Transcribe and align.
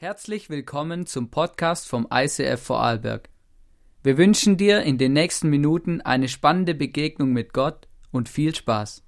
Herzlich 0.00 0.48
willkommen 0.48 1.06
zum 1.06 1.28
Podcast 1.28 1.88
vom 1.88 2.06
ICF 2.08 2.62
Vorarlberg. 2.62 3.28
Wir 4.04 4.16
wünschen 4.16 4.56
dir 4.56 4.82
in 4.82 4.96
den 4.96 5.12
nächsten 5.12 5.50
Minuten 5.50 6.00
eine 6.00 6.28
spannende 6.28 6.76
Begegnung 6.76 7.32
mit 7.32 7.52
Gott 7.52 7.88
und 8.12 8.28
viel 8.28 8.54
Spaß. 8.54 9.02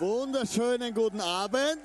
Wunderschönen 0.00 0.92
guten 0.92 1.20
Abend. 1.20 1.78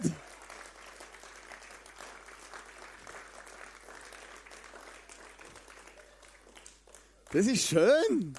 Das 7.32 7.46
ist 7.46 7.68
schön. 7.68 8.34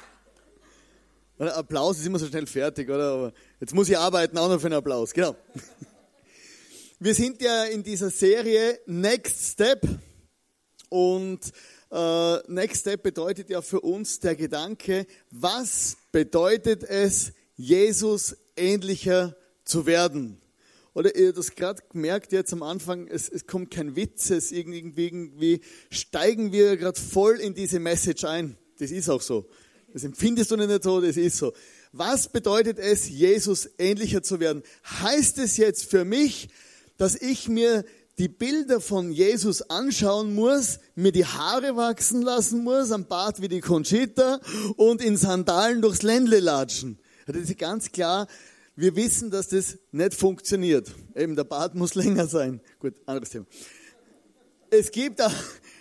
Applaus 1.39 1.99
ist 2.01 2.07
immer 2.07 2.19
so 2.19 2.27
schnell 2.27 2.49
fertig, 2.49 2.91
oder? 2.91 3.13
Aber 3.13 3.33
jetzt 3.61 3.73
muss 3.73 3.89
ich 3.89 3.97
arbeiten, 3.97 4.37
auch 4.37 4.49
noch 4.49 4.59
für 4.59 4.67
einen 4.67 4.75
Applaus. 4.75 5.13
Genau. 5.13 5.37
Wir 6.99 7.15
sind 7.15 7.43
ja 7.43 7.65
in 7.65 7.83
dieser 7.83 8.09
Serie 8.09 8.81
Next 8.87 9.53
Step 9.53 9.87
und 10.89 11.41
äh, 11.91 12.37
Next 12.51 12.81
Step 12.81 13.03
bedeutet 13.03 13.51
ja 13.51 13.61
für 13.61 13.83
uns 13.83 14.19
der 14.19 14.35
Gedanke, 14.35 15.07
was 15.31 15.99
bedeutet 16.11 16.85
es, 16.85 17.35
Jesus 17.55 18.35
ähnlicher 18.57 19.37
zu 19.67 19.85
werden? 19.85 20.41
Oder 20.95 21.15
ihr 21.15 21.35
das 21.35 21.55
gerade 21.55 21.83
gemerkt 21.93 22.33
jetzt 22.33 22.55
am 22.55 22.63
Anfang, 22.63 23.09
es, 23.09 23.29
es 23.29 23.47
kommt 23.47 23.71
kein 23.71 23.95
Witz, 23.95 24.31
es 24.31 24.51
irgendwie, 24.51 25.05
irgendwie 25.05 25.61
steigen 25.91 26.51
wir 26.51 26.79
gerade 26.79 26.99
voll 26.99 27.35
in 27.41 27.53
diese 27.53 27.79
Message 27.79 28.25
ein. 28.25 28.57
Das 28.79 28.91
ist 28.91 29.11
auch 29.11 29.21
so. 29.21 29.47
Das 29.93 30.03
empfindest 30.03 30.51
du 30.51 30.57
nicht 30.57 30.83
so, 30.83 31.03
das 31.03 31.19
ist 31.19 31.37
so. 31.37 31.53
Was 31.93 32.33
bedeutet 32.33 32.79
es, 32.79 33.07
Jesus 33.07 33.69
ähnlicher 33.79 34.23
zu 34.23 34.41
werden? 34.41 34.63
Heißt 35.03 35.37
es 35.37 35.59
jetzt 35.59 35.91
für 35.91 36.07
mich, 36.07 36.49
dass 36.97 37.15
ich 37.15 37.49
mir 37.49 37.85
die 38.19 38.29
Bilder 38.29 38.81
von 38.81 39.11
Jesus 39.11 39.63
anschauen 39.63 40.35
muss, 40.35 40.79
mir 40.95 41.13
die 41.13 41.27
Haare 41.27 41.77
wachsen 41.77 42.23
lassen 42.23 42.65
muss, 42.65 42.91
am 42.91 43.07
Bart 43.07 43.43
wie 43.43 43.49
die 43.49 43.61
Conchita 43.61 44.41
und 44.77 45.03
in 45.03 45.17
Sandalen 45.17 45.83
durchs 45.83 46.03
Ländle 46.03 46.41
latschen. 46.41 46.99
Das 47.27 47.37
ist 47.37 47.59
ganz 47.59 47.93
klar. 47.93 48.27
Wir 48.75 48.95
wissen, 48.97 49.31
dass 49.31 49.49
das 49.49 49.79
nicht 49.91 50.15
funktioniert. 50.15 50.93
Eben, 51.15 51.37
der 51.37 51.45
Bart 51.45 51.75
muss 51.75 51.95
länger 51.95 52.27
sein. 52.27 52.61
Gut, 52.79 52.95
anderes 53.07 53.31
Thema. 53.31 53.47
Es 54.71 54.91
gibt, 54.91 55.23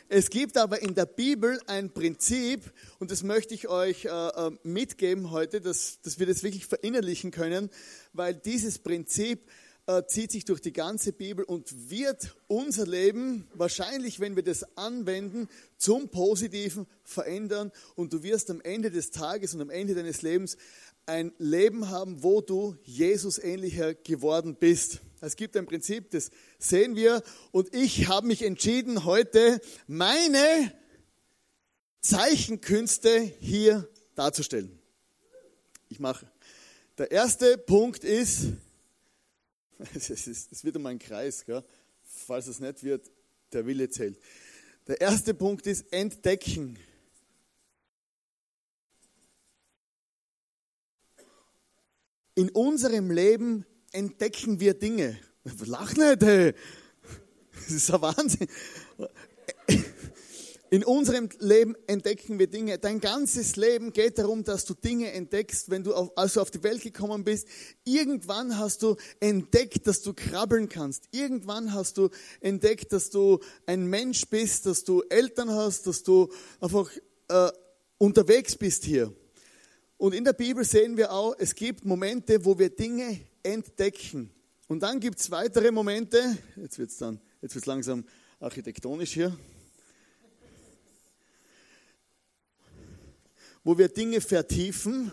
es 0.10 0.30
gibt 0.30 0.58
aber 0.58 0.82
in 0.82 0.94
der 0.94 1.06
Bibel 1.06 1.60
ein 1.68 1.94
Prinzip, 1.94 2.62
und 3.00 3.12
das 3.12 3.24
möchte 3.24 3.54
ich 3.54 3.68
euch 3.68 4.06
äh, 4.06 4.10
äh, 4.10 4.52
mitgeben 4.64 5.32
heute, 5.32 5.62
dass, 5.62 6.00
dass 6.02 6.20
wir 6.20 6.26
das 6.26 6.44
wirklich 6.44 6.68
verinnerlichen 6.68 7.32
können, 7.32 7.70
weil 8.14 8.34
dieses 8.34 8.80
Prinzip 8.80 9.42
äh, 9.88 10.04
zieht 10.08 10.32
sich 10.32 10.46
durch 10.46 10.62
die 10.62 10.74
ganze 10.74 11.14
Bibel 11.14 11.46
und 11.46 11.90
wird 11.90 12.36
unser 12.48 12.88
Leben 12.88 13.48
wahrscheinlich, 13.54 14.20
wenn 14.20 14.36
wir 14.36 14.44
das 14.44 14.78
anwenden, 14.78 15.48
zum 15.78 16.10
Positiven 16.10 16.88
verändern. 17.04 17.72
Und 17.96 18.14
du 18.14 18.24
wirst 18.24 18.50
am 18.50 18.62
Ende 18.62 18.90
des 18.90 19.12
Tages 19.12 19.54
und 19.54 19.62
am 19.62 19.70
Ende 19.70 19.94
deines 19.94 20.22
Lebens 20.22 20.58
ein 21.06 21.34
Leben 21.38 21.90
haben, 21.90 22.24
wo 22.24 22.42
du 22.42 22.78
Jesus 22.84 23.38
ähnlicher 23.38 23.94
geworden 23.94 24.56
bist. 24.56 25.02
Es 25.22 25.36
gibt 25.36 25.56
ein 25.56 25.68
Prinzip, 25.68 26.10
das 26.12 26.32
sehen 26.58 26.96
wir. 26.96 27.22
Und 27.52 27.74
ich 27.76 28.08
habe 28.08 28.28
mich 28.28 28.42
entschieden, 28.42 29.06
heute 29.06 29.62
meine 29.88 30.74
Zeichenkünste 32.02 33.20
hier 33.40 33.88
darzustellen. 34.16 34.80
Ich 35.90 36.00
mache. 36.00 36.30
Der 36.98 37.12
erste 37.12 37.58
Punkt 37.58 38.04
ist, 38.04 38.48
es, 39.94 40.64
wird 40.64 40.76
immer 40.76 40.90
ein 40.90 41.00
Kreis, 41.00 41.46
gell? 41.46 41.64
falls 42.04 42.48
es 42.48 42.60
nicht 42.60 42.84
wird, 42.84 43.12
der 43.52 43.66
Wille 43.66 43.90
zählt. 43.90 44.20
Der 44.88 45.02
erste 45.02 45.34
Punkt 45.34 45.66
ist 45.68 45.92
entdecken. 45.92 46.78
In 52.36 52.50
unserem 52.50 53.12
Leben 53.12 53.66
entdecken 53.92 54.60
wir 54.60 54.74
Dinge. 54.74 55.18
Lach 55.66 55.96
nicht, 55.96 56.22
hey. 56.22 56.54
Das 57.54 57.72
ist 57.72 57.92
ein 57.92 58.02
Wahnsinn. 58.02 58.48
In 60.76 60.84
unserem 60.84 61.30
Leben 61.40 61.74
entdecken 61.88 62.38
wir 62.38 62.48
Dinge. 62.48 62.78
Dein 62.78 63.00
ganzes 63.00 63.56
Leben 63.56 63.94
geht 63.94 64.18
darum, 64.18 64.44
dass 64.44 64.66
du 64.66 64.74
Dinge 64.74 65.10
entdeckst, 65.14 65.70
wenn 65.70 65.86
du 65.86 65.94
auf, 65.94 66.12
also 66.18 66.42
auf 66.42 66.52
die 66.52 66.64
Welt 66.64 66.82
gekommen 66.82 67.24
bist. 67.24 67.48
Irgendwann 67.86 68.60
hast 68.60 68.84
du 68.84 68.98
entdeckt, 69.22 69.88
dass 69.88 70.02
du 70.02 70.14
krabbeln 70.14 70.68
kannst. 70.68 71.08
Irgendwann 71.12 71.74
hast 71.74 71.98
du 71.98 72.10
entdeckt, 72.42 72.92
dass 72.92 73.10
du 73.10 73.40
ein 73.66 73.86
Mensch 73.86 74.26
bist, 74.26 74.66
dass 74.66 74.84
du 74.84 75.02
Eltern 75.04 75.50
hast, 75.50 75.88
dass 75.88 76.04
du 76.04 76.28
einfach 76.60 76.92
äh, 77.30 77.52
unterwegs 77.98 78.58
bist 78.58 78.84
hier. 78.84 79.14
Und 79.96 80.14
in 80.14 80.26
der 80.26 80.34
Bibel 80.34 80.66
sehen 80.66 80.98
wir 80.98 81.14
auch, 81.14 81.36
es 81.40 81.56
gibt 81.56 81.86
Momente, 81.86 82.44
wo 82.44 82.60
wir 82.60 82.70
Dinge 82.70 83.22
entdecken. 83.44 84.30
Und 84.68 84.84
dann 84.84 85.00
gibt 85.00 85.22
es 85.22 85.32
weitere 85.32 85.72
Momente, 85.72 86.38
jetzt 86.58 86.78
wird 86.80 86.92
es 86.92 87.66
langsam 87.66 88.04
architektonisch 88.42 89.14
hier. 89.14 89.38
Wo 93.66 93.78
wir 93.80 93.90
Dinge 93.90 94.22
vertiefen. 94.22 95.12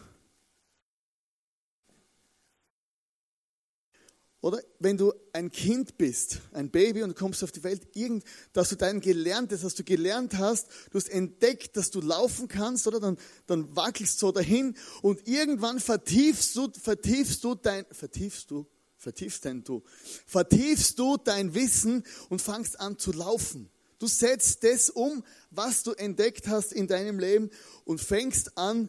Oder 4.42 4.60
wenn 4.78 4.98
du 4.98 5.14
ein 5.32 5.50
Kind 5.50 5.96
bist, 5.96 6.42
ein 6.52 6.70
Baby 6.70 7.02
und 7.02 7.10
du 7.10 7.14
kommst 7.14 7.42
auf 7.42 7.52
die 7.52 7.62
Welt, 7.62 7.96
irgend, 7.96 8.24
dass 8.52 8.68
du 8.68 8.76
dein 8.76 9.00
Gelerntes, 9.00 9.62
dass 9.62 9.74
du 9.74 9.84
gelernt 9.84 10.34
hast, 10.36 10.68
du 10.90 10.98
hast 10.98 11.08
entdeckt, 11.08 11.76
dass 11.76 11.90
du 11.90 12.00
laufen 12.00 12.46
kannst, 12.46 12.86
oder 12.86 13.00
dann, 13.00 13.16
dann 13.46 13.74
wackelst 13.74 14.18
so 14.18 14.32
dahin 14.32 14.76
und 15.00 15.26
irgendwann 15.26 15.80
vertiefst 15.80 16.54
du, 16.56 16.70
vertiefst 16.72 17.42
du 17.44 17.54
dein, 17.54 17.86
vertiefst 17.90 18.50
du, 18.50 18.66
vertiefst 18.98 19.44
dein 19.46 19.64
du, 19.64 19.82
vertiefst 20.26 20.98
du 20.98 21.16
dein 21.16 21.54
Wissen 21.54 22.04
und 22.28 22.42
fangst 22.42 22.78
an 22.78 22.98
zu 22.98 23.12
laufen. 23.12 23.71
Du 24.02 24.08
setzt 24.08 24.64
das 24.64 24.90
um, 24.90 25.22
was 25.52 25.84
du 25.84 25.92
entdeckt 25.92 26.48
hast 26.48 26.72
in 26.72 26.88
deinem 26.88 27.20
Leben 27.20 27.50
und 27.84 28.00
fängst 28.00 28.58
an 28.58 28.88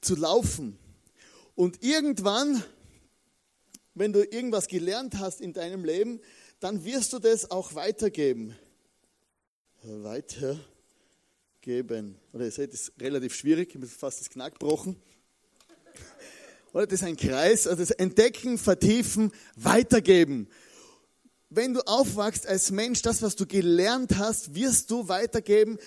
zu 0.00 0.16
laufen. 0.16 0.78
Und 1.54 1.82
irgendwann, 1.82 2.64
wenn 3.94 4.14
du 4.14 4.24
irgendwas 4.24 4.66
gelernt 4.66 5.18
hast 5.18 5.42
in 5.42 5.52
deinem 5.52 5.84
Leben, 5.84 6.18
dann 6.60 6.82
wirst 6.86 7.12
du 7.12 7.18
das 7.18 7.50
auch 7.50 7.74
weitergeben. 7.74 8.56
Weitergeben. 9.82 10.56
Oder 12.32 12.46
ihr 12.46 12.50
seht, 12.50 12.72
das 12.72 12.88
ist 12.88 12.92
relativ 12.98 13.34
schwierig, 13.34 13.68
ich 13.68 13.74
habe 13.74 13.86
fast 13.86 14.20
das 14.20 14.30
Knack 14.30 14.58
gebrochen. 14.58 14.96
Oder 16.72 16.86
das 16.86 17.02
ist 17.02 17.06
ein 17.06 17.18
Kreis, 17.18 17.66
also 17.66 17.82
das 17.82 17.90
Entdecken, 17.90 18.56
Vertiefen, 18.56 19.30
Weitergeben 19.56 20.48
wenn 21.54 21.74
du 21.74 21.80
aufwachst 21.86 22.46
als 22.46 22.70
Mensch, 22.70 23.02
das, 23.02 23.22
was 23.22 23.36
du 23.36 23.46
gelernt 23.46 24.18
hast, 24.18 24.54
wirst 24.54 24.90
du 24.90 25.08
weitergeben 25.08 25.78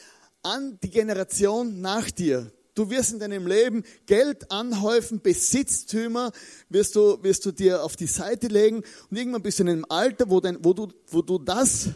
an 0.43 0.79
die 0.81 0.89
Generation 0.89 1.81
nach 1.81 2.09
dir. 2.09 2.51
Du 2.73 2.89
wirst 2.91 3.11
in 3.11 3.19
deinem 3.19 3.47
Leben 3.47 3.83
Geld 4.05 4.51
anhäufen, 4.51 5.19
Besitztümer 5.19 6.31
wirst 6.69 6.95
du, 6.95 7.21
wirst 7.23 7.43
du 7.45 7.51
dir 7.51 7.83
auf 7.83 7.95
die 7.95 8.05
Seite 8.05 8.47
legen 8.47 8.83
und 9.09 9.17
irgendwann 9.17 9.41
bist 9.41 9.57
du 9.57 9.63
in 9.63 9.69
einem 9.69 9.85
Alter, 9.89 10.29
wo, 10.29 10.39
dein, 10.39 10.63
wo, 10.63 10.73
du, 10.73 10.87
wo 11.07 11.23
du 11.23 11.39
das, 11.39 11.89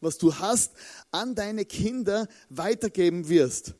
was 0.00 0.18
du 0.18 0.34
hast, 0.34 0.74
an 1.10 1.34
deine 1.34 1.64
Kinder 1.64 2.28
weitergeben 2.50 3.28
wirst. 3.30 3.74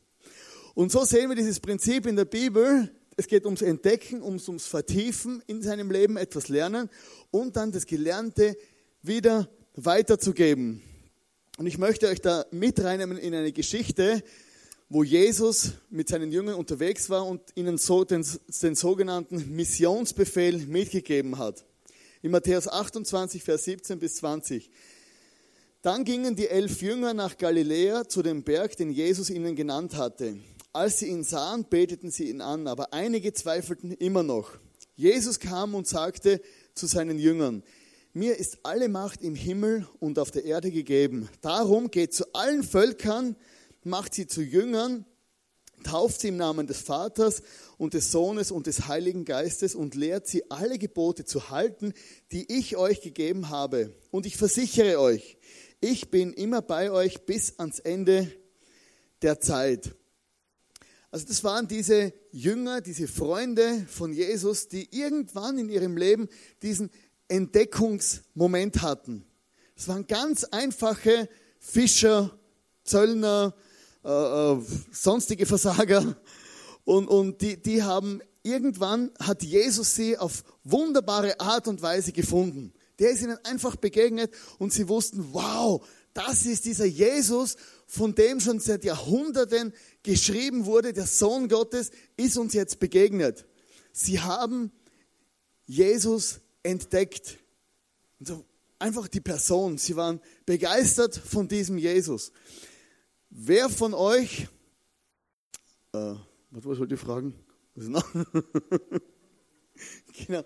Und 0.73 0.91
so 0.91 1.05
sehen 1.05 1.29
wir 1.29 1.35
dieses 1.35 1.59
Prinzip 1.59 2.07
in 2.07 2.15
der 2.15 2.25
Bibel. 2.25 2.91
Es 3.15 3.27
geht 3.27 3.45
ums 3.45 3.61
Entdecken, 3.61 4.23
ums, 4.23 4.47
ums 4.47 4.65
Vertiefen 4.65 5.43
in 5.45 5.61
seinem 5.61 5.91
Leben, 5.91 6.17
etwas 6.17 6.49
lernen 6.49 6.89
und 7.29 7.55
dann 7.55 7.71
das 7.71 7.85
Gelernte 7.85 8.57
wieder 9.01 9.49
weiterzugeben. 9.75 10.81
Und 11.57 11.67
ich 11.67 11.77
möchte 11.77 12.07
euch 12.07 12.21
da 12.21 12.45
mit 12.51 12.83
reinnehmen 12.83 13.17
in 13.17 13.33
eine 13.33 13.51
Geschichte, 13.51 14.23
wo 14.89 15.03
Jesus 15.03 15.73
mit 15.89 16.07
seinen 16.07 16.31
Jüngern 16.31 16.55
unterwegs 16.55 17.09
war 17.09 17.25
und 17.25 17.41
ihnen 17.55 17.77
so 17.77 18.03
den, 18.03 18.25
den 18.61 18.75
sogenannten 18.75 19.55
Missionsbefehl 19.55 20.65
mitgegeben 20.65 21.37
hat. 21.37 21.65
In 22.21 22.31
Matthäus 22.31 22.67
28, 22.67 23.43
Vers 23.43 23.65
17 23.65 23.99
bis 23.99 24.15
20. 24.17 24.69
Dann 25.81 26.03
gingen 26.03 26.35
die 26.35 26.47
elf 26.47 26.81
Jünger 26.81 27.13
nach 27.13 27.37
Galiläa 27.37 28.07
zu 28.07 28.23
dem 28.23 28.43
Berg, 28.43 28.77
den 28.77 28.91
Jesus 28.91 29.29
ihnen 29.29 29.55
genannt 29.55 29.95
hatte. 29.95 30.37
Als 30.73 30.99
sie 30.99 31.07
ihn 31.07 31.23
sahen, 31.23 31.65
beteten 31.69 32.11
sie 32.11 32.29
ihn 32.29 32.41
an, 32.41 32.67
aber 32.67 32.93
einige 32.93 33.33
zweifelten 33.33 33.91
immer 33.91 34.23
noch. 34.23 34.51
Jesus 34.95 35.39
kam 35.39 35.75
und 35.75 35.87
sagte 35.87 36.41
zu 36.73 36.87
seinen 36.87 37.19
Jüngern, 37.19 37.63
mir 38.17 38.37
ist 38.37 38.59
alle 38.63 38.89
Macht 38.89 39.21
im 39.21 39.35
Himmel 39.35 39.87
und 39.99 40.17
auf 40.17 40.31
der 40.31 40.43
Erde 40.43 40.71
gegeben. 40.71 41.29
Darum 41.41 41.91
geht 41.91 42.13
zu 42.13 42.33
allen 42.33 42.63
Völkern, 42.63 43.35
macht 43.83 44.15
sie 44.15 44.25
zu 44.25 44.41
Jüngern, 44.41 45.05
tauft 45.83 46.21
sie 46.21 46.29
im 46.29 46.37
Namen 46.37 46.65
des 46.65 46.81
Vaters 46.81 47.43
und 47.77 47.93
des 47.93 48.11
Sohnes 48.11 48.51
und 48.51 48.65
des 48.65 48.87
Heiligen 48.87 49.23
Geistes 49.23 49.75
und 49.75 49.93
lehrt 49.93 50.27
sie 50.27 50.49
alle 50.49 50.79
Gebote 50.79 51.25
zu 51.25 51.51
halten, 51.51 51.93
die 52.31 52.51
ich 52.51 52.75
euch 52.75 53.01
gegeben 53.01 53.49
habe. 53.49 53.93
Und 54.09 54.25
ich 54.25 54.35
versichere 54.35 54.99
euch, 54.99 55.37
ich 55.79 56.09
bin 56.09 56.33
immer 56.33 56.63
bei 56.63 56.89
euch 56.91 57.25
bis 57.25 57.59
ans 57.59 57.77
Ende 57.77 58.31
der 59.21 59.39
Zeit. 59.39 59.95
Also 61.11 61.25
das 61.27 61.43
waren 61.43 61.67
diese 61.67 62.13
Jünger, 62.31 62.81
diese 62.81 63.07
Freunde 63.07 63.85
von 63.87 64.11
Jesus, 64.11 64.67
die 64.67 64.89
irgendwann 64.91 65.57
in 65.57 65.69
ihrem 65.69 65.95
Leben 65.95 66.27
diesen 66.61 66.89
Entdeckungsmoment 67.27 68.81
hatten. 68.81 69.25
Es 69.75 69.87
waren 69.87 70.07
ganz 70.07 70.43
einfache 70.45 71.29
Fischer, 71.59 72.37
Zöllner, 72.83 73.53
äh, 74.03 74.09
äh, 74.09 74.61
sonstige 74.91 75.45
Versager. 75.45 76.17
Und, 76.85 77.07
und 77.07 77.41
die, 77.41 77.61
die 77.61 77.83
haben 77.83 78.21
irgendwann 78.43 79.11
hat 79.19 79.43
Jesus 79.43 79.95
sie 79.95 80.17
auf 80.17 80.43
wunderbare 80.63 81.39
Art 81.39 81.67
und 81.67 81.81
Weise 81.81 82.13
gefunden. 82.13 82.73
Der 82.99 83.11
ist 83.11 83.21
ihnen 83.21 83.37
einfach 83.43 83.75
begegnet 83.75 84.33
und 84.57 84.73
sie 84.73 84.87
wussten, 84.87 85.33
wow, 85.33 85.85
das 86.13 86.45
ist 86.45 86.65
dieser 86.65 86.85
Jesus, 86.85 87.57
von 87.85 88.15
dem 88.15 88.39
schon 88.39 88.59
seit 88.59 88.83
Jahrhunderten 88.83 89.73
geschrieben 90.01 90.65
wurde, 90.65 90.93
der 90.93 91.05
Sohn 91.05 91.47
Gottes 91.47 91.91
ist 92.15 92.37
uns 92.37 92.53
jetzt 92.53 92.79
begegnet. 92.79 93.45
Sie 93.91 94.19
haben 94.19 94.71
Jesus 95.65 96.39
entdeckt. 96.67 97.39
Also 98.19 98.45
einfach 98.79 99.07
die 99.07 99.21
Person. 99.21 99.77
Sie 99.77 99.95
waren 99.95 100.19
begeistert 100.45 101.15
von 101.15 101.47
diesem 101.47 101.77
Jesus. 101.77 102.31
Wer 103.29 103.69
von 103.69 103.93
euch, 103.93 104.47
äh, 105.93 106.15
was 106.51 106.63
wollte 106.63 106.95
ich 106.95 106.99
fragen? 106.99 107.33
genau. 110.27 110.43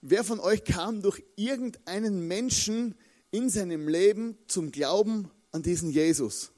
Wer 0.00 0.24
von 0.24 0.40
euch 0.40 0.64
kam 0.64 1.02
durch 1.02 1.22
irgendeinen 1.36 2.26
Menschen 2.26 2.94
in 3.30 3.50
seinem 3.50 3.88
Leben 3.88 4.38
zum 4.48 4.70
Glauben 4.70 5.30
an 5.50 5.62
diesen 5.62 5.90
Jesus? 5.90 6.52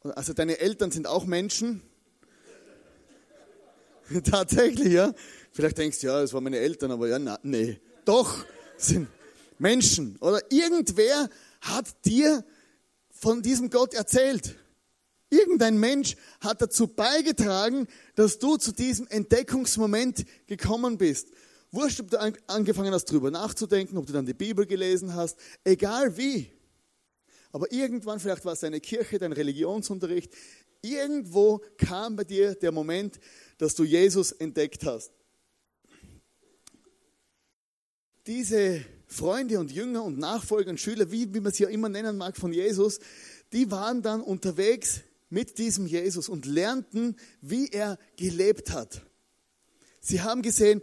Also 0.00 0.32
deine 0.32 0.58
Eltern 0.58 0.90
sind 0.90 1.06
auch 1.06 1.26
Menschen. 1.26 1.82
Tatsächlich, 4.24 4.92
ja. 4.92 5.12
Vielleicht 5.56 5.78
denkst 5.78 6.00
du, 6.00 6.08
ja, 6.08 6.22
es 6.22 6.34
waren 6.34 6.44
meine 6.44 6.58
Eltern, 6.58 6.90
aber 6.90 7.08
ja, 7.08 7.18
na, 7.18 7.38
nee. 7.42 7.80
Doch, 8.04 8.44
sind 8.76 9.08
Menschen. 9.58 10.18
Oder 10.20 10.42
irgendwer 10.52 11.30
hat 11.62 12.04
dir 12.04 12.44
von 13.08 13.40
diesem 13.40 13.70
Gott 13.70 13.94
erzählt. 13.94 14.54
Irgendein 15.30 15.78
Mensch 15.78 16.14
hat 16.40 16.60
dazu 16.60 16.88
beigetragen, 16.88 17.88
dass 18.16 18.38
du 18.38 18.58
zu 18.58 18.72
diesem 18.72 19.06
Entdeckungsmoment 19.06 20.26
gekommen 20.46 20.98
bist. 20.98 21.28
Wurscht, 21.72 22.00
ob 22.00 22.10
du 22.10 22.20
angefangen 22.48 22.92
hast, 22.92 23.06
darüber 23.06 23.30
nachzudenken, 23.30 23.96
ob 23.96 24.04
du 24.04 24.12
dann 24.12 24.26
die 24.26 24.34
Bibel 24.34 24.66
gelesen 24.66 25.14
hast, 25.14 25.38
egal 25.64 26.18
wie. 26.18 26.52
Aber 27.50 27.72
irgendwann, 27.72 28.20
vielleicht 28.20 28.44
war 28.44 28.52
es 28.52 28.60
deine 28.60 28.80
Kirche, 28.80 29.18
dein 29.18 29.32
Religionsunterricht, 29.32 30.34
irgendwo 30.82 31.62
kam 31.78 32.14
bei 32.14 32.24
dir 32.24 32.54
der 32.56 32.72
Moment, 32.72 33.18
dass 33.56 33.74
du 33.74 33.84
Jesus 33.84 34.32
entdeckt 34.32 34.84
hast. 34.84 35.15
Diese 38.26 38.84
Freunde 39.06 39.60
und 39.60 39.70
Jünger 39.70 40.02
und 40.02 40.18
Nachfolger 40.18 40.70
und 40.70 40.80
Schüler, 40.80 41.12
wie, 41.12 41.32
wie 41.32 41.40
man 41.40 41.52
sie 41.52 41.62
ja 41.62 41.68
immer 41.68 41.88
nennen 41.88 42.16
mag 42.16 42.36
von 42.36 42.52
Jesus, 42.52 42.98
die 43.52 43.70
waren 43.70 44.02
dann 44.02 44.20
unterwegs 44.20 45.02
mit 45.30 45.58
diesem 45.58 45.86
Jesus 45.86 46.28
und 46.28 46.44
lernten, 46.44 47.16
wie 47.40 47.68
er 47.68 47.98
gelebt 48.16 48.72
hat. 48.72 49.02
Sie 50.00 50.22
haben 50.22 50.42
gesehen, 50.42 50.82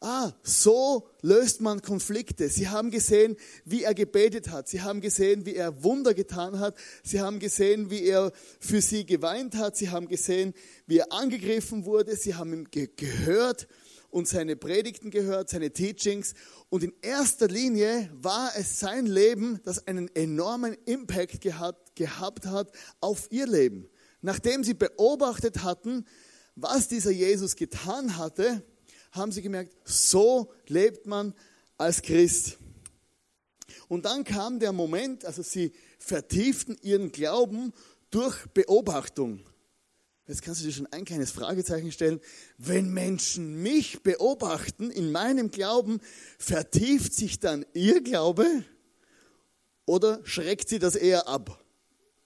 ah, 0.00 0.32
so 0.42 1.10
löst 1.20 1.60
man 1.60 1.82
Konflikte. 1.82 2.48
Sie 2.48 2.68
haben 2.68 2.90
gesehen, 2.90 3.36
wie 3.66 3.82
er 3.82 3.94
gebetet 3.94 4.50
hat. 4.50 4.68
Sie 4.68 4.80
haben 4.80 5.02
gesehen, 5.02 5.44
wie 5.44 5.56
er 5.56 5.82
Wunder 5.82 6.14
getan 6.14 6.58
hat. 6.58 6.74
Sie 7.02 7.20
haben 7.20 7.38
gesehen, 7.38 7.90
wie 7.90 8.04
er 8.04 8.32
für 8.60 8.80
sie 8.80 9.04
geweint 9.04 9.56
hat. 9.56 9.76
Sie 9.76 9.90
haben 9.90 10.08
gesehen, 10.08 10.54
wie 10.86 10.98
er 10.98 11.12
angegriffen 11.12 11.84
wurde. 11.84 12.16
Sie 12.16 12.34
haben 12.34 12.52
ihm 12.52 12.70
ge 12.70 12.88
gehört 12.96 13.68
und 14.10 14.26
seine 14.28 14.56
Predigten 14.56 15.10
gehört, 15.10 15.50
seine 15.50 15.72
Teachings. 15.72 16.34
Und 16.70 16.82
in 16.82 16.92
erster 17.02 17.48
Linie 17.48 18.10
war 18.14 18.52
es 18.56 18.80
sein 18.80 19.06
Leben, 19.06 19.60
das 19.64 19.86
einen 19.86 20.14
enormen 20.14 20.76
Impact 20.86 21.40
gehabt, 21.40 21.96
gehabt 21.96 22.46
hat 22.46 22.72
auf 23.00 23.28
ihr 23.30 23.46
Leben. 23.46 23.88
Nachdem 24.20 24.64
sie 24.64 24.74
beobachtet 24.74 25.62
hatten, 25.62 26.04
was 26.56 26.88
dieser 26.88 27.10
Jesus 27.10 27.54
getan 27.54 28.16
hatte, 28.16 28.62
haben 29.12 29.32
sie 29.32 29.42
gemerkt, 29.42 29.74
so 29.84 30.52
lebt 30.66 31.06
man 31.06 31.34
als 31.76 32.02
Christ. 32.02 32.58
Und 33.88 34.04
dann 34.04 34.24
kam 34.24 34.58
der 34.58 34.72
Moment, 34.72 35.24
also 35.24 35.42
sie 35.42 35.72
vertieften 35.98 36.76
ihren 36.82 37.12
Glauben 37.12 37.72
durch 38.10 38.46
Beobachtung. 38.48 39.40
Jetzt 40.28 40.42
kannst 40.42 40.60
du 40.60 40.66
dir 40.66 40.72
schon 40.72 40.86
ein 40.92 41.06
kleines 41.06 41.30
Fragezeichen 41.30 41.90
stellen. 41.90 42.20
Wenn 42.58 42.90
Menschen 42.92 43.62
mich 43.62 44.02
beobachten 44.02 44.90
in 44.90 45.10
meinem 45.10 45.50
Glauben, 45.50 46.00
vertieft 46.38 47.14
sich 47.14 47.40
dann 47.40 47.64
ihr 47.72 48.02
Glaube 48.02 48.62
oder 49.86 50.20
schreckt 50.24 50.68
sie 50.68 50.78
das 50.78 50.96
eher 50.96 51.26
ab? 51.28 51.64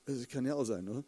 Das 0.05 0.27
kann 0.27 0.45
ja 0.45 0.57
auch 0.57 0.65
sein, 0.65 0.89
oder? 0.89 1.05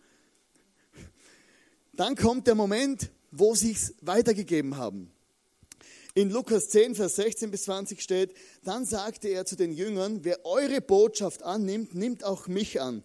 Dann 1.95 2.15
kommt 2.15 2.47
der 2.47 2.55
Moment, 2.55 3.11
wo 3.33 3.57
sie 3.57 3.73
es 3.73 3.95
weitergegeben 4.01 4.77
haben. 4.77 5.11
In 6.15 6.31
Lukas 6.31 6.69
10, 6.69 6.95
Vers 6.95 7.17
16 7.17 7.51
bis 7.51 7.65
20 7.65 8.01
steht, 8.01 8.37
dann 8.63 8.87
sagte 8.87 9.27
er 9.27 9.45
zu 9.47 9.57
den 9.57 9.73
Jüngern, 9.73 10.21
wer 10.23 10.47
eure 10.47 10.81
Botschaft 10.81 11.43
annimmt, 11.43 11.97
nimmt 11.97 12.23
auch 12.23 12.47
mich 12.47 12.81
an. 12.81 13.03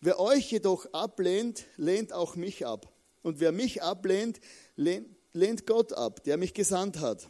Wer 0.00 0.20
euch 0.20 0.48
jedoch 0.52 0.92
ablehnt, 0.92 1.64
lehnt 1.76 2.12
auch 2.12 2.36
mich 2.36 2.64
ab. 2.64 2.91
Und 3.22 3.40
wer 3.40 3.52
mich 3.52 3.82
ablehnt, 3.82 4.40
lehnt, 4.76 5.66
Gott 5.66 5.92
ab, 5.92 6.22
der 6.24 6.36
mich 6.36 6.54
gesandt 6.54 7.00
hat. 7.00 7.28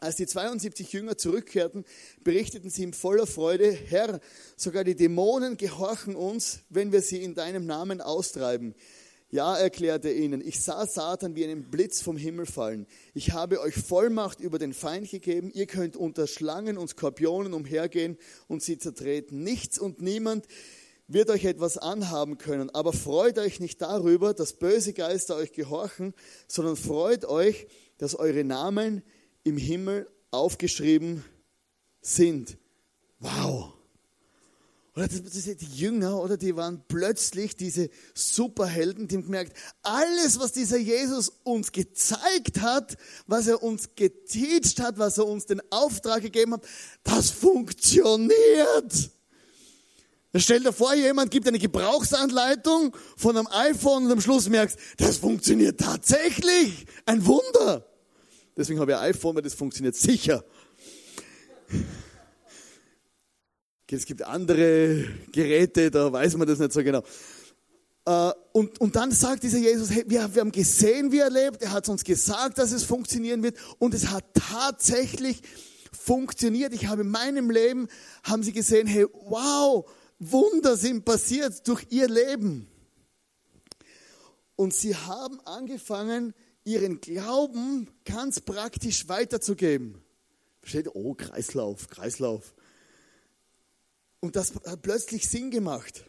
Als 0.00 0.16
die 0.16 0.26
72 0.26 0.92
Jünger 0.92 1.18
zurückkehrten, 1.18 1.84
berichteten 2.24 2.70
sie 2.70 2.84
ihm 2.84 2.94
voller 2.94 3.26
Freude, 3.26 3.70
Herr, 3.70 4.20
sogar 4.56 4.82
die 4.82 4.96
Dämonen 4.96 5.58
gehorchen 5.58 6.16
uns, 6.16 6.60
wenn 6.70 6.90
wir 6.90 7.02
sie 7.02 7.22
in 7.22 7.34
deinem 7.34 7.66
Namen 7.66 8.00
austreiben. 8.00 8.74
Ja, 9.32 9.56
erklärte 9.56 10.08
er 10.08 10.16
ihnen, 10.16 10.40
ich 10.40 10.58
sah 10.58 10.86
Satan 10.86 11.36
wie 11.36 11.44
einen 11.44 11.70
Blitz 11.70 12.02
vom 12.02 12.16
Himmel 12.16 12.46
fallen. 12.46 12.86
Ich 13.14 13.30
habe 13.30 13.60
euch 13.60 13.74
Vollmacht 13.76 14.40
über 14.40 14.58
den 14.58 14.74
Feind 14.74 15.08
gegeben. 15.08 15.52
Ihr 15.54 15.66
könnt 15.66 15.96
unter 15.96 16.26
Schlangen 16.26 16.76
und 16.76 16.88
Skorpionen 16.88 17.52
umhergehen 17.52 18.16
und 18.48 18.60
sie 18.60 18.78
zertreten. 18.78 19.44
Nichts 19.44 19.78
und 19.78 20.00
niemand 20.00 20.46
wird 21.12 21.30
euch 21.30 21.44
etwas 21.44 21.76
anhaben 21.76 22.38
können. 22.38 22.70
Aber 22.70 22.92
freut 22.92 23.38
euch 23.38 23.60
nicht 23.60 23.82
darüber, 23.82 24.32
dass 24.32 24.54
böse 24.54 24.92
Geister 24.92 25.36
euch 25.36 25.52
gehorchen, 25.52 26.14
sondern 26.46 26.76
freut 26.76 27.24
euch, 27.24 27.66
dass 27.98 28.14
eure 28.14 28.44
Namen 28.44 29.02
im 29.42 29.56
Himmel 29.56 30.08
aufgeschrieben 30.30 31.24
sind. 32.00 32.56
Wow. 33.18 33.74
Oder 34.96 35.08
das, 35.08 35.22
das, 35.22 35.56
die 35.56 35.76
Jünger, 35.76 36.20
oder 36.20 36.36
die 36.36 36.56
waren 36.56 36.82
plötzlich 36.88 37.56
diese 37.56 37.90
Superhelden, 38.12 39.06
die 39.06 39.16
haben 39.16 39.24
gemerkt, 39.24 39.56
alles, 39.82 40.38
was 40.40 40.52
dieser 40.52 40.78
Jesus 40.78 41.30
uns 41.44 41.72
gezeigt 41.72 42.60
hat, 42.60 42.96
was 43.26 43.46
er 43.46 43.62
uns 43.62 43.94
geteacht 43.94 44.80
hat, 44.80 44.98
was 44.98 45.18
er 45.18 45.26
uns 45.26 45.46
den 45.46 45.62
Auftrag 45.70 46.22
gegeben 46.22 46.54
hat, 46.54 46.66
das 47.04 47.30
funktioniert. 47.30 49.10
Stell 50.36 50.60
dir 50.60 50.72
vor, 50.72 50.94
jemand 50.94 51.30
gibt 51.32 51.48
eine 51.48 51.58
Gebrauchsanleitung 51.58 52.96
von 53.16 53.36
einem 53.36 53.48
iPhone 53.48 54.06
und 54.06 54.12
am 54.12 54.20
Schluss 54.20 54.48
merkst, 54.48 54.78
das 54.96 55.18
funktioniert 55.18 55.80
tatsächlich. 55.80 56.86
Ein 57.04 57.26
Wunder. 57.26 57.84
Deswegen 58.56 58.78
habe 58.78 58.92
ich 58.92 58.96
ein 58.96 59.10
iPhone, 59.10 59.34
weil 59.34 59.42
das 59.42 59.54
funktioniert 59.54 59.96
sicher. 59.96 60.44
Es 63.90 64.06
gibt 64.06 64.22
andere 64.22 65.04
Geräte, 65.32 65.90
da 65.90 66.12
weiß 66.12 66.36
man 66.36 66.46
das 66.46 66.60
nicht 66.60 66.72
so 66.72 66.84
genau. 66.84 67.02
Äh, 68.06 68.30
und, 68.52 68.80
und 68.80 68.94
dann 68.94 69.10
sagt 69.10 69.42
dieser 69.42 69.58
Jesus, 69.58 69.90
hey, 69.90 70.04
wir, 70.06 70.32
wir 70.32 70.40
haben 70.40 70.52
gesehen, 70.52 71.10
wie 71.10 71.18
er 71.18 71.30
lebt, 71.30 71.60
er 71.62 71.72
hat 71.72 71.88
uns 71.88 72.04
gesagt, 72.04 72.58
dass 72.58 72.70
es 72.70 72.84
funktionieren 72.84 73.42
wird 73.42 73.56
und 73.78 73.94
es 73.94 74.08
hat 74.10 74.24
tatsächlich 74.34 75.42
funktioniert. 75.92 76.72
Ich 76.72 76.86
habe 76.86 77.02
in 77.02 77.08
meinem 77.08 77.50
Leben, 77.50 77.88
haben 78.22 78.44
sie 78.44 78.52
gesehen, 78.52 78.86
hey, 78.86 79.06
wow, 79.12 79.84
Wunder 80.20 80.76
sind 80.76 81.06
passiert 81.06 81.66
durch 81.66 81.86
ihr 81.88 82.06
Leben. 82.08 82.68
Und 84.54 84.74
sie 84.74 84.94
haben 84.94 85.40
angefangen, 85.46 86.34
ihren 86.64 87.00
Glauben 87.00 87.88
ganz 88.04 88.40
praktisch 88.40 89.08
weiterzugeben. 89.08 90.02
Versteht? 90.60 90.94
Oh, 90.94 91.14
Kreislauf, 91.14 91.88
Kreislauf. 91.88 92.54
Und 94.20 94.36
das 94.36 94.52
hat 94.66 94.82
plötzlich 94.82 95.26
Sinn 95.26 95.50
gemacht. 95.50 96.04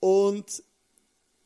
Und 0.00 0.64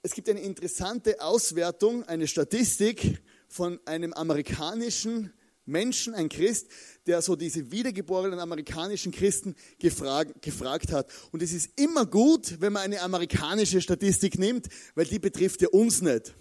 es 0.02 0.14
gibt 0.14 0.28
eine 0.28 0.40
interessante 0.40 1.20
Auswertung, 1.20 2.04
eine 2.04 2.28
Statistik 2.28 3.20
von 3.48 3.80
einem 3.84 4.12
amerikanischen 4.12 5.32
Menschen, 5.70 6.14
ein 6.14 6.28
Christ, 6.28 6.68
der 7.06 7.22
so 7.22 7.36
diese 7.36 7.70
wiedergeborenen 7.70 8.38
amerikanischen 8.38 9.12
Christen 9.12 9.54
gefragt, 9.78 10.42
gefragt 10.42 10.92
hat. 10.92 11.10
Und 11.32 11.42
es 11.42 11.52
ist 11.52 11.70
immer 11.76 12.04
gut, 12.04 12.60
wenn 12.60 12.72
man 12.72 12.82
eine 12.82 13.00
amerikanische 13.00 13.80
Statistik 13.80 14.38
nimmt, 14.38 14.68
weil 14.94 15.06
die 15.06 15.18
betrifft 15.18 15.62
ja 15.62 15.68
uns 15.68 16.02
nicht. 16.02 16.34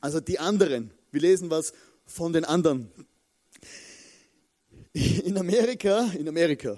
Also 0.00 0.20
die 0.20 0.38
anderen. 0.38 0.92
Wir 1.10 1.20
lesen 1.20 1.50
was 1.50 1.72
von 2.04 2.32
den 2.32 2.44
anderen. 2.44 2.90
In 4.92 5.38
Amerika, 5.38 6.10
in 6.18 6.28
Amerika, 6.28 6.76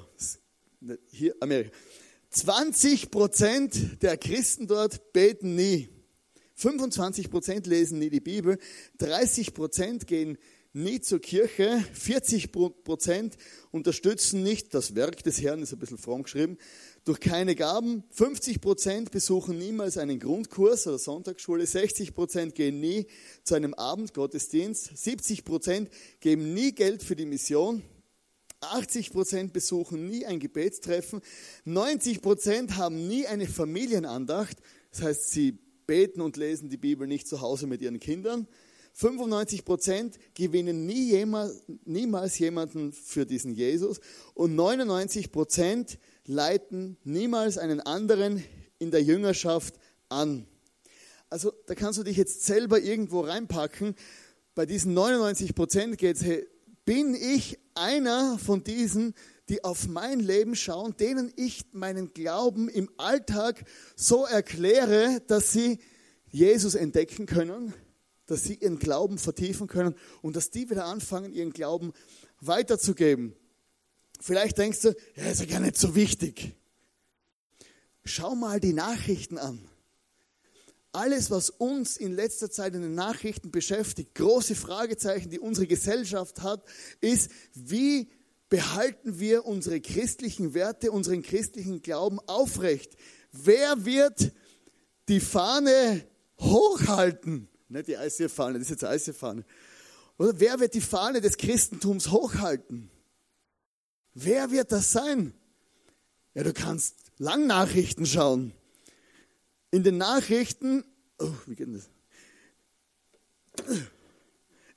hier 1.11 1.35
Amerika, 1.41 1.71
20 2.31 3.11
Prozent 3.11 4.03
der 4.03 4.17
Christen 4.17 4.67
dort 4.67 5.13
beten 5.13 5.57
nie. 5.57 5.89
25 6.55 7.31
Prozent 7.31 7.67
lesen 7.67 7.99
nie 7.99 8.11
die 8.11 8.21
Bibel. 8.21 8.59
30 8.99 9.55
Prozent 9.55 10.07
gehen 10.07 10.39
nie 10.73 11.01
zur 11.01 11.21
Kirche. 11.21 11.85
40 11.93 12.53
Prozent 12.53 13.37
unterstützen 13.71 14.43
nicht 14.43 14.75
das 14.75 14.95
Werk 14.95 15.23
des 15.23 15.43
Herrn, 15.43 15.63
ist 15.63 15.73
ein 15.73 15.79
bisschen 15.79 15.99
fromm 15.99 16.23
geschrieben, 16.23 16.59
durch 17.05 17.21
keine 17.21 17.55
Gaben. 17.55 18.05
50 18.11 18.61
Prozent 18.61 19.11
besuchen 19.11 19.59
niemals 19.59 19.99
einen 19.99 20.19
Grundkurs 20.19 20.87
oder 20.87 20.99
Sonntagsschule. 20.99 21.67
60 21.67 22.15
Prozent 22.15 22.55
gehen 22.55 22.81
nie 22.81 23.07
zu 23.43 23.55
einem 23.55 23.75
Abendgottesdienst. 23.75 24.97
70 24.97 25.45
Prozent 25.45 25.91
geben 26.21 26.55
nie 26.55 26.73
Geld 26.73 27.03
für 27.03 27.17
die 27.17 27.27
Mission. 27.27 27.83
80 28.61 29.11
Prozent 29.11 29.53
besuchen 29.53 30.09
nie 30.09 30.27
ein 30.27 30.39
Gebetstreffen, 30.39 31.23
90 31.65 32.21
Prozent 32.21 32.77
haben 32.77 33.09
nie 33.09 33.27
eine 33.27 33.47
Familienandacht, 33.47 34.59
das 34.91 35.03
heißt, 35.03 35.31
sie 35.31 35.59
beten 35.87 36.21
und 36.21 36.37
lesen 36.37 36.69
die 36.69 36.77
Bibel 36.77 37.09
nicht 37.09 37.27
zu 37.27 37.41
Hause 37.41 37.67
mit 37.67 37.81
ihren 37.81 38.01
Kindern. 38.01 38.47
95 38.93 39.65
Prozent 39.65 40.19
gewinnen 40.35 40.87
nie 40.87 41.11
jemals, 41.11 41.63
niemals 41.85 42.39
jemanden 42.39 42.93
für 42.93 43.27
diesen 43.27 43.55
Jesus 43.55 44.01
und 44.35 44.55
99 44.55 45.33
Prozent 45.33 45.99
leiten 46.27 46.97
niemals 47.05 47.59
einen 47.59 47.81
anderen 47.81 48.45
in 48.79 48.91
der 48.91 49.03
Jüngerschaft 49.03 49.75
an. 50.09 50.47
Also 51.29 51.53
da 51.67 51.75
kannst 51.75 51.99
du 51.99 52.03
dich 52.03 52.17
jetzt 52.17 52.45
selber 52.45 52.81
irgendwo 52.81 53.21
reinpacken. 53.21 53.95
Bei 54.55 54.67
diesen 54.67 54.95
99 54.95 55.55
Prozent 55.55 55.97
geht 55.97 56.17
es, 56.17 56.25
hey, 56.25 56.47
bin 56.85 57.15
ich 57.15 57.59
einer 57.75 58.39
von 58.39 58.65
diesen, 58.65 59.15
die 59.49 59.65
auf 59.65 59.87
mein 59.89 60.21
Leben 60.21 60.57
schauen, 60.57 60.97
denen 60.97 61.33
ich 61.37 61.65
meinen 61.73 62.13
Glauben 62.13 62.69
im 62.69 62.91
Alltag 62.97 63.65
so 63.97 64.25
erkläre, 64.25 65.21
dass 65.27 65.53
sie 65.53 65.79
Jesus 66.31 66.75
entdecken 66.75 67.27
können, 67.27 67.75
dass 68.31 68.45
sie 68.45 68.55
ihren 68.55 68.79
Glauben 68.79 69.19
vertiefen 69.19 69.67
können 69.67 69.95
und 70.23 70.37
dass 70.37 70.51
die 70.51 70.71
wieder 70.71 70.85
anfangen, 70.85 71.33
ihren 71.33 71.53
Glauben 71.53 71.93
weiterzugeben. 72.41 73.35
Vielleicht 74.21 74.59
denkst 74.59 74.81
du, 74.83 74.97
ja, 75.17 75.25
ist 75.31 75.41
ja 75.41 75.47
gar 75.47 75.61
nicht 75.61 75.79
so 75.79 75.95
wichtig. 75.95 76.55
Schau 78.05 78.35
mal 78.35 78.61
die 78.61 78.73
Nachrichten 78.73 79.39
an. 79.39 79.61
Alles, 80.93 81.31
was 81.31 81.51
uns 81.51 81.97
in 81.97 82.13
letzter 82.13 82.51
Zeit 82.51 82.75
in 82.75 82.83
den 82.83 82.95
Nachrichten 82.95 83.51
beschäftigt, 83.51 84.15
große 84.15 84.57
Fragezeichen, 84.57 85.31
die 85.31 85.39
unsere 85.39 85.67
Gesellschaft 85.67 86.43
hat, 86.43 86.65
ist, 87.01 87.31
wie 87.55 88.11
behalten 88.49 89.21
wir 89.21 89.47
unsere 89.47 89.81
christlichen 89.81 90.53
Werte, 90.53 90.91
unseren 90.91 91.23
christlichen 91.23 91.83
Glauben 91.83 92.19
aufrecht? 92.27 92.97
Wer 93.31 93.85
wird 93.85 94.33
die 95.09 95.21
Fahne 95.21 96.05
hochhalten? 96.41 97.49
Nicht 97.71 97.87
die 97.87 97.95
ICF-Fahne, 97.95 98.59
das 98.59 98.69
ist 98.69 98.83
jetzt 98.83 99.09
ICF-Fahne. 99.09 99.45
Oder 100.19 100.39
wer 100.41 100.61
wird 100.61 100.75
die 100.75 100.81
Fahne 100.81 101.21
des 101.21 101.37
Christentums 101.37 102.11
hochhalten? 102.11 102.91
Wer 104.13 104.51
wird 104.51 104.73
das 104.73 104.91
sein? 104.91 105.33
Ja, 106.35 106.43
du 106.43 106.53
kannst 106.53 106.97
Langnachrichten 107.19 108.07
schauen. 108.07 108.53
In 109.71 109.85
den 109.85 109.99
Nachrichten, 109.99 110.85
oh, 111.19 111.33
wie 111.47 111.55
geht 111.55 111.69
das? 111.73 111.89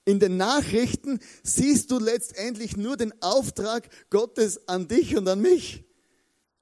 In 0.05 0.19
den 0.19 0.37
Nachrichten 0.37 1.19
siehst 1.41 1.89
du 1.89 1.97
letztendlich 1.97 2.77
nur 2.77 2.95
den 2.95 3.19
Auftrag 3.23 3.89
Gottes 4.11 4.67
an 4.67 4.87
dich 4.87 5.15
und 5.15 5.27
an 5.27 5.41
mich. 5.41 5.83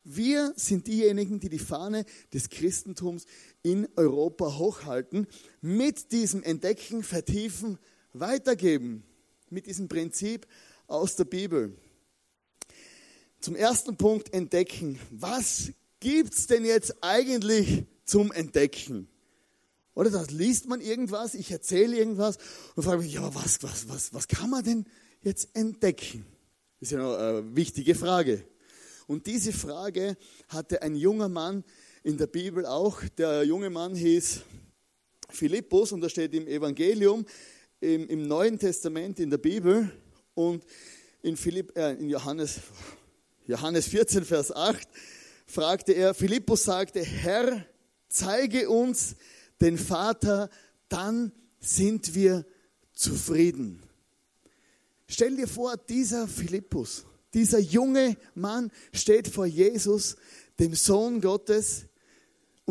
Wir 0.04 0.54
sind 0.56 0.88
diejenigen, 0.88 1.40
die 1.40 1.50
die 1.50 1.60
Fahne 1.60 2.06
des 2.34 2.50
Christentums 2.50 3.26
in 3.64 3.88
Europa 3.96 4.58
hochhalten, 4.58 5.28
mit 5.62 6.12
diesem 6.12 6.44
Entdecken, 6.44 7.04
Vertiefen, 7.04 7.78
weitergeben, 8.14 9.04
mit 9.50 9.68
diesem 9.68 9.88
Prinzip 9.88 10.48
aus 10.88 11.16
der 11.16 11.26
Bibel. 11.26 11.78
Zum 13.40 13.56
ersten 13.56 13.98
Punkt 13.98 14.34
entdecken. 14.34 15.00
Was 15.12 15.72
gibt's 16.02 16.48
denn 16.48 16.66
jetzt 16.66 16.96
eigentlich 17.02 17.86
zum 18.12 18.34
Entdecken. 18.34 19.08
Oder 19.94 20.10
da 20.10 20.24
liest 20.30 20.68
man 20.68 20.82
irgendwas, 20.82 21.34
ich 21.34 21.50
erzähle 21.50 21.98
irgendwas 21.98 22.38
und 22.76 22.84
frage 22.84 23.04
mich, 23.04 23.14
ja, 23.14 23.22
aber 23.22 23.36
was, 23.36 23.64
was, 23.64 23.88
was, 23.88 24.14
was 24.14 24.28
kann 24.28 24.50
man 24.50 24.64
denn 24.64 24.86
jetzt 25.22 25.56
entdecken? 25.56 26.26
Das 26.80 26.92
ist 26.92 26.98
ja 26.98 27.18
eine 27.18 27.56
wichtige 27.56 27.96
Frage. 27.96 28.44
Und 29.08 29.28
diese 29.28 29.54
Frage 29.54 30.18
hatte 30.50 30.82
ein 30.82 30.96
junger 30.96 31.30
Mann 31.30 31.64
in 32.04 32.18
der 32.18 32.28
Bibel 32.28 32.66
auch. 32.66 33.02
Der 33.18 33.44
junge 33.44 33.70
Mann 33.70 33.96
hieß 33.96 34.42
Philippus 35.30 35.92
und 35.92 36.02
da 36.02 36.10
steht 36.10 36.34
im 36.34 36.48
Evangelium, 36.48 37.26
im, 37.80 38.08
im 38.08 38.28
Neuen 38.28 38.58
Testament 38.58 39.20
in 39.20 39.30
der 39.30 39.38
Bibel 39.38 39.92
und 40.34 40.64
in, 41.22 41.38
Philipp, 41.38 41.78
äh, 41.78 41.94
in 41.94 42.10
Johannes, 42.10 42.60
Johannes 43.46 43.88
14, 43.88 44.26
Vers 44.26 44.52
8 44.52 44.88
fragte 45.46 45.94
er, 45.94 46.14
Philippus 46.14 46.64
sagte, 46.64 47.04
Herr, 47.04 47.66
zeige 48.08 48.70
uns 48.70 49.16
den 49.60 49.78
Vater, 49.78 50.50
dann 50.90 51.32
sind 51.60 52.16
wir 52.16 52.46
zufrieden. 52.94 53.84
Stell 55.08 55.36
dir 55.36 55.48
vor, 55.48 55.78
dieser 55.78 56.28
Philippus, 56.28 57.06
dieser 57.34 57.60
junge 57.60 58.18
Mann 58.34 58.72
steht 58.94 59.28
vor 59.28 59.46
Jesus, 59.46 60.16
dem 60.60 60.74
Sohn 60.74 61.22
Gottes, 61.22 61.86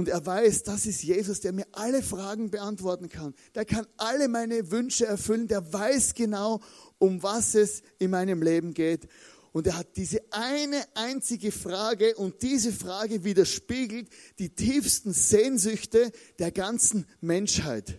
und 0.00 0.08
er 0.08 0.24
weiß, 0.24 0.62
das 0.62 0.86
ist 0.86 1.02
Jesus, 1.02 1.40
der 1.40 1.52
mir 1.52 1.66
alle 1.72 2.02
Fragen 2.02 2.50
beantworten 2.50 3.10
kann. 3.10 3.34
Der 3.54 3.66
kann 3.66 3.86
alle 3.98 4.28
meine 4.28 4.70
Wünsche 4.70 5.04
erfüllen. 5.04 5.46
Der 5.46 5.74
weiß 5.74 6.14
genau, 6.14 6.62
um 6.96 7.22
was 7.22 7.54
es 7.54 7.82
in 7.98 8.10
meinem 8.10 8.40
Leben 8.40 8.72
geht. 8.72 9.08
Und 9.52 9.66
er 9.66 9.76
hat 9.76 9.98
diese 9.98 10.22
eine 10.30 10.82
einzige 10.94 11.52
Frage 11.52 12.14
und 12.14 12.40
diese 12.40 12.72
Frage 12.72 13.24
widerspiegelt 13.24 14.08
die 14.38 14.54
tiefsten 14.54 15.12
Sehnsüchte 15.12 16.12
der 16.38 16.50
ganzen 16.50 17.04
Menschheit. 17.20 17.98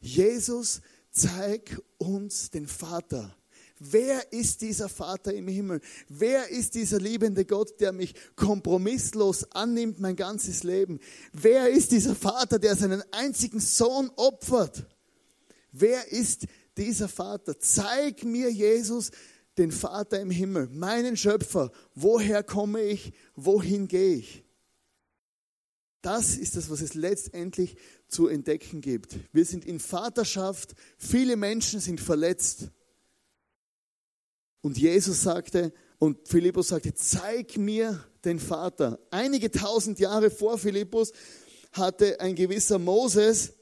Jesus, 0.00 0.80
zeig 1.12 1.80
uns 1.98 2.50
den 2.50 2.66
Vater. 2.66 3.36
Wer 3.82 4.30
ist 4.30 4.60
dieser 4.60 4.90
Vater 4.90 5.32
im 5.32 5.48
Himmel? 5.48 5.80
Wer 6.06 6.50
ist 6.50 6.74
dieser 6.74 7.00
liebende 7.00 7.46
Gott, 7.46 7.80
der 7.80 7.92
mich 7.92 8.14
kompromisslos 8.36 9.50
annimmt 9.52 9.98
mein 10.00 10.16
ganzes 10.16 10.64
Leben? 10.64 11.00
Wer 11.32 11.70
ist 11.70 11.90
dieser 11.90 12.14
Vater, 12.14 12.58
der 12.58 12.76
seinen 12.76 13.02
einzigen 13.10 13.58
Sohn 13.58 14.10
opfert? 14.16 14.86
Wer 15.72 16.12
ist 16.12 16.46
dieser 16.76 17.08
Vater? 17.08 17.58
Zeig 17.58 18.22
mir 18.22 18.52
Jesus, 18.52 19.12
den 19.56 19.72
Vater 19.72 20.20
im 20.20 20.30
Himmel, 20.30 20.68
meinen 20.68 21.16
Schöpfer. 21.16 21.72
Woher 21.94 22.42
komme 22.42 22.82
ich? 22.82 23.14
Wohin 23.34 23.88
gehe 23.88 24.16
ich? 24.16 24.44
Das 26.02 26.36
ist 26.36 26.56
das, 26.56 26.68
was 26.68 26.82
es 26.82 26.92
letztendlich 26.92 27.76
zu 28.08 28.28
entdecken 28.28 28.82
gibt. 28.82 29.16
Wir 29.32 29.46
sind 29.46 29.64
in 29.64 29.80
Vaterschaft, 29.80 30.74
viele 30.98 31.36
Menschen 31.36 31.80
sind 31.80 32.00
verletzt. 32.00 32.70
Und 34.62 34.78
Jesus 34.78 35.22
sagte, 35.22 35.72
und 35.98 36.28
Philippus 36.28 36.68
sagte, 36.68 36.94
zeig 36.94 37.56
mir 37.58 38.04
den 38.24 38.38
Vater. 38.38 38.98
Einige 39.10 39.50
tausend 39.50 39.98
Jahre 39.98 40.30
vor 40.30 40.58
Philippus 40.58 41.12
hatte 41.72 42.20
ein 42.20 42.34
gewisser 42.34 42.78
Moses 42.78 43.52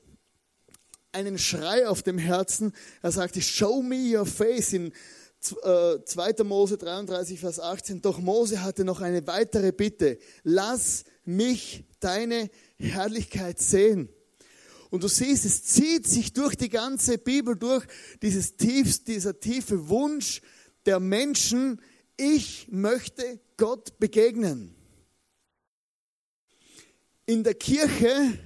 einen 1.13 1.39
Schrei 1.39 1.89
auf 1.89 2.03
dem 2.03 2.19
Herzen. 2.19 2.73
Er 3.03 3.13
sagte, 3.13 3.41
show 3.41 3.83
me 3.83 4.17
your 4.17 4.27
face. 4.27 4.73
In 4.73 4.93
2. 5.41 6.31
Äh, 6.31 6.45
Mose 6.45 6.79
33, 6.79 7.41
Vers 7.41 7.61
18. 7.61 8.03
Doch 8.03 8.19
Mose 8.19 8.63
hatte 8.63 8.85
noch 8.85 9.01
eine 9.01 9.27
weitere 9.27 9.73
Bitte. 9.73 10.19
Lass 10.43 11.05
mich 11.25 11.85
deine 12.01 12.51
Herrlichkeit 12.77 13.61
sehen. 13.61 14.09
Und 14.91 15.03
du 15.03 15.09
siehst, 15.09 15.45
es 15.45 15.65
zieht 15.65 16.07
sich 16.07 16.33
durch 16.33 16.57
die 16.57 16.71
ganze 16.71 17.19
Bibel 17.19 17.57
durch, 17.57 17.85
dieses 18.23 18.57
tiefst, 18.57 19.07
dieser 19.07 19.39
tiefe 19.39 19.89
Wunsch 19.89 20.41
der 20.89 21.01
Menschen, 21.01 21.83
ich 22.17 22.67
möchte 22.71 23.41
Gott 23.59 23.99
begegnen. 23.99 24.75
In 27.27 27.45
der 27.45 27.53
Kirche, 27.53 28.39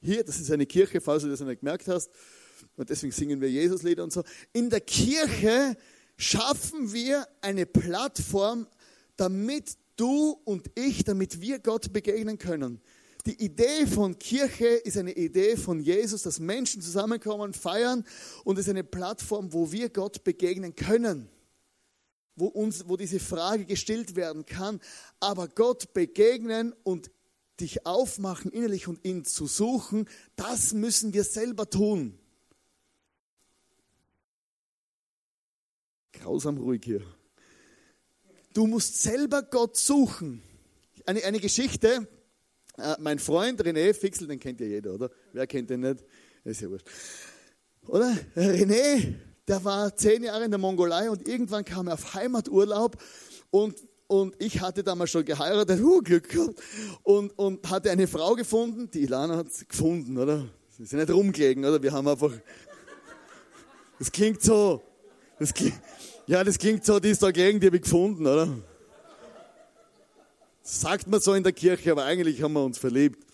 hier, 0.00 0.24
das 0.24 0.40
ist 0.40 0.50
eine 0.50 0.66
Kirche, 0.66 1.00
falls 1.00 1.22
du 1.22 1.28
das 1.28 1.38
nicht 1.38 1.60
gemerkt 1.60 1.86
hast, 1.86 2.10
und 2.74 2.90
deswegen 2.90 3.12
singen 3.12 3.40
wir 3.40 3.48
Jesuslieder 3.48 4.02
und 4.02 4.12
so, 4.12 4.24
in 4.52 4.70
der 4.70 4.80
Kirche 4.80 5.76
schaffen 6.16 6.92
wir 6.92 7.28
eine 7.40 7.64
Plattform, 7.64 8.66
damit 9.14 9.76
du 9.94 10.32
und 10.44 10.68
ich, 10.74 11.04
damit 11.04 11.40
wir 11.40 11.60
Gott 11.60 11.92
begegnen 11.92 12.38
können. 12.38 12.80
Die 13.24 13.40
Idee 13.40 13.86
von 13.86 14.18
Kirche 14.18 14.66
ist 14.66 14.96
eine 14.96 15.12
Idee 15.12 15.56
von 15.56 15.78
Jesus, 15.78 16.22
dass 16.22 16.40
Menschen 16.40 16.82
zusammenkommen, 16.82 17.54
feiern 17.54 18.04
und 18.42 18.58
es 18.58 18.66
ist 18.66 18.70
eine 18.70 18.82
Plattform, 18.82 19.52
wo 19.52 19.70
wir 19.70 19.90
Gott 19.90 20.24
begegnen 20.24 20.74
können, 20.74 21.28
wo, 22.36 22.46
uns, 22.46 22.88
wo 22.88 22.96
diese 22.96 23.20
Frage 23.20 23.64
gestellt 23.64 24.16
werden 24.16 24.46
kann. 24.46 24.80
Aber 25.20 25.48
Gott 25.48 25.92
begegnen 25.92 26.74
und 26.82 27.10
dich 27.60 27.86
aufmachen 27.86 28.50
innerlich 28.50 28.88
und 28.88 29.04
ihn 29.04 29.24
zu 29.24 29.46
suchen, 29.46 30.08
das 30.36 30.72
müssen 30.72 31.12
wir 31.12 31.24
selber 31.24 31.68
tun. 31.68 32.18
Grausam 36.12 36.58
ruhig 36.58 36.82
hier. 36.84 37.02
Du 38.52 38.66
musst 38.66 39.02
selber 39.02 39.42
Gott 39.42 39.76
suchen. 39.76 40.42
Eine, 41.06 41.24
eine 41.24 41.40
Geschichte, 41.40 42.06
äh, 42.76 42.96
mein 42.98 43.18
Freund 43.18 43.60
René 43.62 43.94
Fixel, 43.94 44.28
den 44.28 44.38
kennt 44.38 44.60
ja 44.60 44.66
jeder, 44.66 44.94
oder? 44.94 45.10
Wer 45.32 45.46
kennt 45.46 45.70
den 45.70 45.80
nicht? 45.80 46.04
ist 46.44 46.60
ja 46.60 46.70
wurscht. 46.70 46.86
Oder? 47.86 48.16
René, 48.36 49.14
der 49.48 49.64
war 49.64 49.96
zehn 49.96 50.22
Jahre 50.22 50.44
in 50.44 50.50
der 50.50 50.58
Mongolei 50.58 51.10
und 51.10 51.26
irgendwann 51.26 51.64
kam 51.64 51.88
er 51.88 51.94
auf 51.94 52.14
Heimaturlaub 52.14 52.96
und, 53.50 53.76
und 54.06 54.34
ich 54.38 54.60
hatte 54.60 54.82
damals 54.82 55.10
schon 55.10 55.24
geheiratet, 55.24 55.80
uh, 55.80 56.00
Glück 56.00 56.28
gehabt, 56.28 56.60
und, 57.02 57.36
und 57.38 57.68
hatte 57.68 57.90
eine 57.90 58.06
Frau 58.06 58.34
gefunden, 58.34 58.90
die 58.90 59.02
Ilana 59.02 59.36
hat 59.36 59.46
gefunden, 59.68 60.16
oder? 60.16 60.48
Sie 60.70 60.84
sind 60.84 61.00
nicht 61.00 61.10
rumgelegen, 61.10 61.64
oder? 61.64 61.82
Wir 61.82 61.92
haben 61.92 62.08
einfach, 62.08 62.32
das 63.98 64.10
klingt 64.10 64.42
so, 64.42 64.82
das 65.38 65.52
klingt, 65.52 65.74
ja, 66.26 66.44
das 66.44 66.58
klingt 66.58 66.84
so, 66.84 67.00
die 67.00 67.10
ist 67.10 67.22
dagegen, 67.22 67.60
die 67.60 67.66
habe 67.66 67.76
ich 67.76 67.82
gefunden, 67.82 68.26
oder? 68.26 68.48
Sagt 70.62 71.08
man 71.08 71.20
so 71.20 71.34
in 71.34 71.42
der 71.42 71.52
Kirche, 71.52 71.90
aber 71.90 72.04
eigentlich 72.04 72.40
haben 72.40 72.52
wir 72.52 72.64
uns 72.64 72.78
verliebt. 72.78 73.26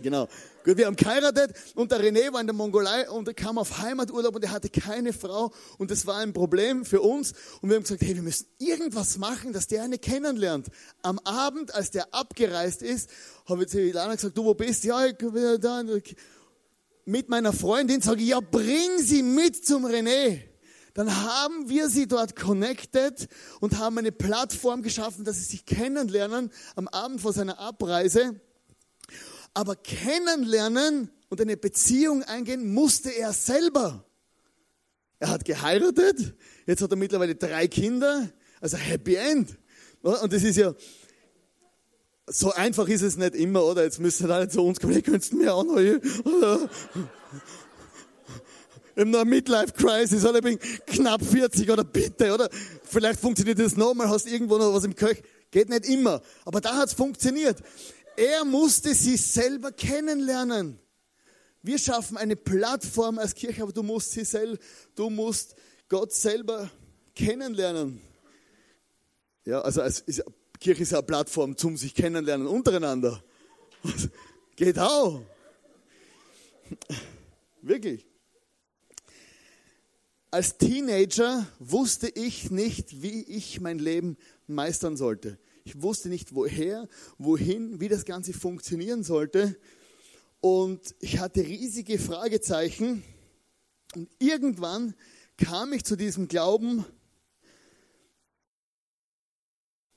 Genau. 0.00 0.28
Gut, 0.62 0.76
wir 0.76 0.86
haben 0.86 0.96
geheiratet 0.96 1.54
und 1.74 1.90
der 1.90 2.00
René 2.00 2.30
war 2.34 2.40
in 2.42 2.46
der 2.46 2.54
Mongolei 2.54 3.08
und 3.08 3.26
er 3.26 3.32
kam 3.32 3.56
auf 3.56 3.78
Heimaturlaub 3.78 4.36
und 4.36 4.44
er 4.44 4.50
hatte 4.50 4.68
keine 4.68 5.14
Frau 5.14 5.50
und 5.78 5.90
das 5.90 6.06
war 6.06 6.18
ein 6.18 6.34
Problem 6.34 6.84
für 6.84 7.00
uns 7.00 7.32
und 7.62 7.70
wir 7.70 7.76
haben 7.76 7.84
gesagt, 7.84 8.02
hey, 8.02 8.14
wir 8.14 8.22
müssen 8.22 8.46
irgendwas 8.58 9.16
machen, 9.16 9.54
dass 9.54 9.68
der 9.68 9.82
eine 9.82 9.96
kennenlernt. 9.98 10.66
Am 11.00 11.18
Abend, 11.20 11.74
als 11.74 11.90
der 11.90 12.12
abgereist 12.12 12.82
ist, 12.82 13.08
habe 13.46 13.62
ich 13.62 13.70
zu 13.70 13.80
Ilana 13.80 14.16
gesagt, 14.16 14.36
du, 14.36 14.44
wo 14.44 14.52
bist? 14.52 14.84
Ja, 14.84 15.06
ich 15.06 15.16
bin 15.16 15.32
da. 15.60 15.82
Mit 17.06 17.30
meiner 17.30 17.54
Freundin 17.54 18.02
sage 18.02 18.20
ich, 18.20 18.28
ja, 18.28 18.40
bring 18.40 18.98
sie 18.98 19.22
mit 19.22 19.64
zum 19.64 19.86
René 19.86 20.42
dann 20.92 21.22
haben 21.22 21.68
wir 21.68 21.88
sie 21.88 22.08
dort 22.08 22.34
connected 22.34 23.28
und 23.60 23.78
haben 23.78 23.96
eine 23.96 24.10
Plattform 24.10 24.82
geschaffen, 24.82 25.24
dass 25.24 25.36
sie 25.36 25.44
sich 25.44 25.64
kennenlernen 25.64 26.50
am 26.74 26.88
Abend 26.88 27.20
vor 27.20 27.32
seiner 27.32 27.60
Abreise. 27.60 28.40
Aber 29.54 29.76
kennenlernen 29.76 31.10
und 31.28 31.40
eine 31.40 31.56
Beziehung 31.56 32.22
eingehen 32.22 32.72
musste 32.72 33.10
er 33.10 33.32
selber. 33.32 34.04
Er 35.18 35.28
hat 35.28 35.44
geheiratet, 35.44 36.34
jetzt 36.66 36.82
hat 36.82 36.90
er 36.90 36.96
mittlerweile 36.96 37.34
drei 37.34 37.68
Kinder, 37.68 38.30
also 38.60 38.76
Happy 38.76 39.16
End. 39.16 39.58
Und 40.02 40.32
das 40.32 40.42
ist 40.42 40.56
ja, 40.56 40.74
so 42.26 42.52
einfach 42.52 42.88
ist 42.88 43.02
es 43.02 43.16
nicht 43.16 43.34
immer, 43.34 43.64
oder? 43.64 43.84
Jetzt 43.84 44.00
müssen 44.00 44.26
sie 44.26 44.32
alle 44.32 44.48
zu 44.48 44.64
uns 44.64 44.80
kommen, 44.80 44.94
ihr 44.94 45.02
könnt 45.02 45.30
mir 45.32 45.54
auch 45.54 45.64
noch, 45.64 45.74
oder? 45.74 46.70
in 48.96 49.14
einer 49.14 49.24
Midlife-Crisis 49.24 50.24
oder 50.24 50.38
ich 50.38 50.44
bin 50.44 50.58
knapp 50.86 51.24
40 51.24 51.70
oder 51.70 51.84
bitte, 51.84 52.34
oder? 52.34 52.48
Vielleicht 52.84 53.20
funktioniert 53.20 53.58
das 53.58 53.76
nochmal, 53.76 54.08
hast 54.08 54.26
irgendwo 54.26 54.58
noch 54.58 54.74
was 54.74 54.84
im 54.84 54.94
Köch. 54.94 55.22
Geht 55.50 55.68
nicht 55.68 55.86
immer. 55.86 56.22
Aber 56.44 56.60
da 56.60 56.76
hat 56.76 56.88
es 56.88 56.94
funktioniert. 56.94 57.58
Er 58.20 58.44
musste 58.44 58.94
sie 58.94 59.16
selber 59.16 59.72
kennenlernen. 59.72 60.78
Wir 61.62 61.78
schaffen 61.78 62.18
eine 62.18 62.36
Plattform 62.36 63.18
als 63.18 63.34
Kirche, 63.34 63.62
aber 63.62 63.72
du 63.72 63.82
musst 63.82 64.12
sie 64.12 64.26
selber, 64.26 64.58
du 64.94 65.08
musst 65.08 65.56
Gott 65.88 66.12
selber 66.12 66.70
kennenlernen. 67.14 67.98
Ja, 69.46 69.62
also 69.62 69.80
als, 69.80 70.00
ist, 70.00 70.22
Kirche 70.58 70.82
ist 70.82 70.92
eine 70.92 71.02
Plattform 71.02 71.56
zum 71.56 71.78
sich 71.78 71.94
kennenlernen 71.94 72.46
untereinander. 72.46 73.24
Geht 74.54 74.78
auch. 74.78 75.22
Wirklich. 77.62 78.04
Als 80.30 80.58
Teenager 80.58 81.46
wusste 81.58 82.10
ich 82.10 82.50
nicht, 82.50 83.00
wie 83.00 83.22
ich 83.22 83.62
mein 83.62 83.78
Leben 83.78 84.18
meistern 84.46 84.98
sollte. 84.98 85.38
Ich 85.64 85.82
wusste 85.82 86.08
nicht, 86.08 86.34
woher, 86.34 86.88
wohin, 87.18 87.80
wie 87.80 87.88
das 87.88 88.04
Ganze 88.04 88.32
funktionieren 88.32 89.02
sollte. 89.02 89.58
Und 90.40 90.94
ich 91.00 91.18
hatte 91.18 91.40
riesige 91.40 91.98
Fragezeichen. 91.98 93.02
Und 93.94 94.08
irgendwann 94.18 94.94
kam 95.36 95.72
ich 95.72 95.84
zu 95.84 95.96
diesem 95.96 96.28
Glauben 96.28 96.84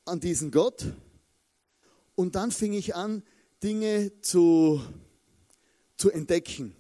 an 0.06 0.20
diesen 0.20 0.52
Gott. 0.52 0.86
Und 2.16 2.36
dann 2.36 2.52
fing 2.52 2.74
ich 2.74 2.96
an, 2.96 3.24
Dinge 3.64 4.12
zu, 4.22 4.82
zu 5.96 6.12
entdecken. 6.12 6.76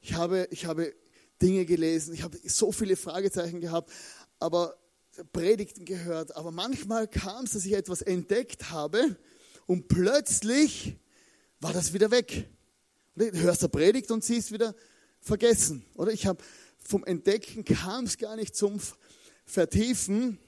Ich 0.00 0.14
habe, 0.14 0.48
ich 0.50 0.66
habe 0.66 0.94
Dinge 1.40 1.64
gelesen, 1.64 2.14
ich 2.14 2.22
habe 2.22 2.38
so 2.44 2.72
viele 2.72 2.96
Fragezeichen 2.96 3.60
gehabt, 3.60 3.90
aber 4.38 4.76
Predigten 5.32 5.84
gehört. 5.84 6.36
Aber 6.36 6.50
manchmal 6.50 7.08
kam 7.08 7.44
es, 7.44 7.52
dass 7.52 7.64
ich 7.64 7.72
etwas 7.72 8.02
entdeckt 8.02 8.70
habe 8.70 9.16
und 9.66 9.88
plötzlich 9.88 10.96
war 11.60 11.72
das 11.72 11.92
wieder 11.92 12.10
weg. 12.10 12.48
Du 13.14 13.30
hörst 13.32 13.62
eine 13.62 13.68
Predigt 13.68 14.10
und 14.10 14.24
sie 14.24 14.36
ist 14.36 14.52
wieder 14.52 14.74
vergessen. 15.20 15.84
Oder 15.94 16.12
ich 16.12 16.26
habe 16.26 16.42
vom 16.78 17.04
Entdecken 17.04 17.64
kam 17.64 18.04
es 18.04 18.18
gar 18.18 18.36
nicht 18.36 18.54
zum 18.54 18.80
Vertiefen. 19.44 20.38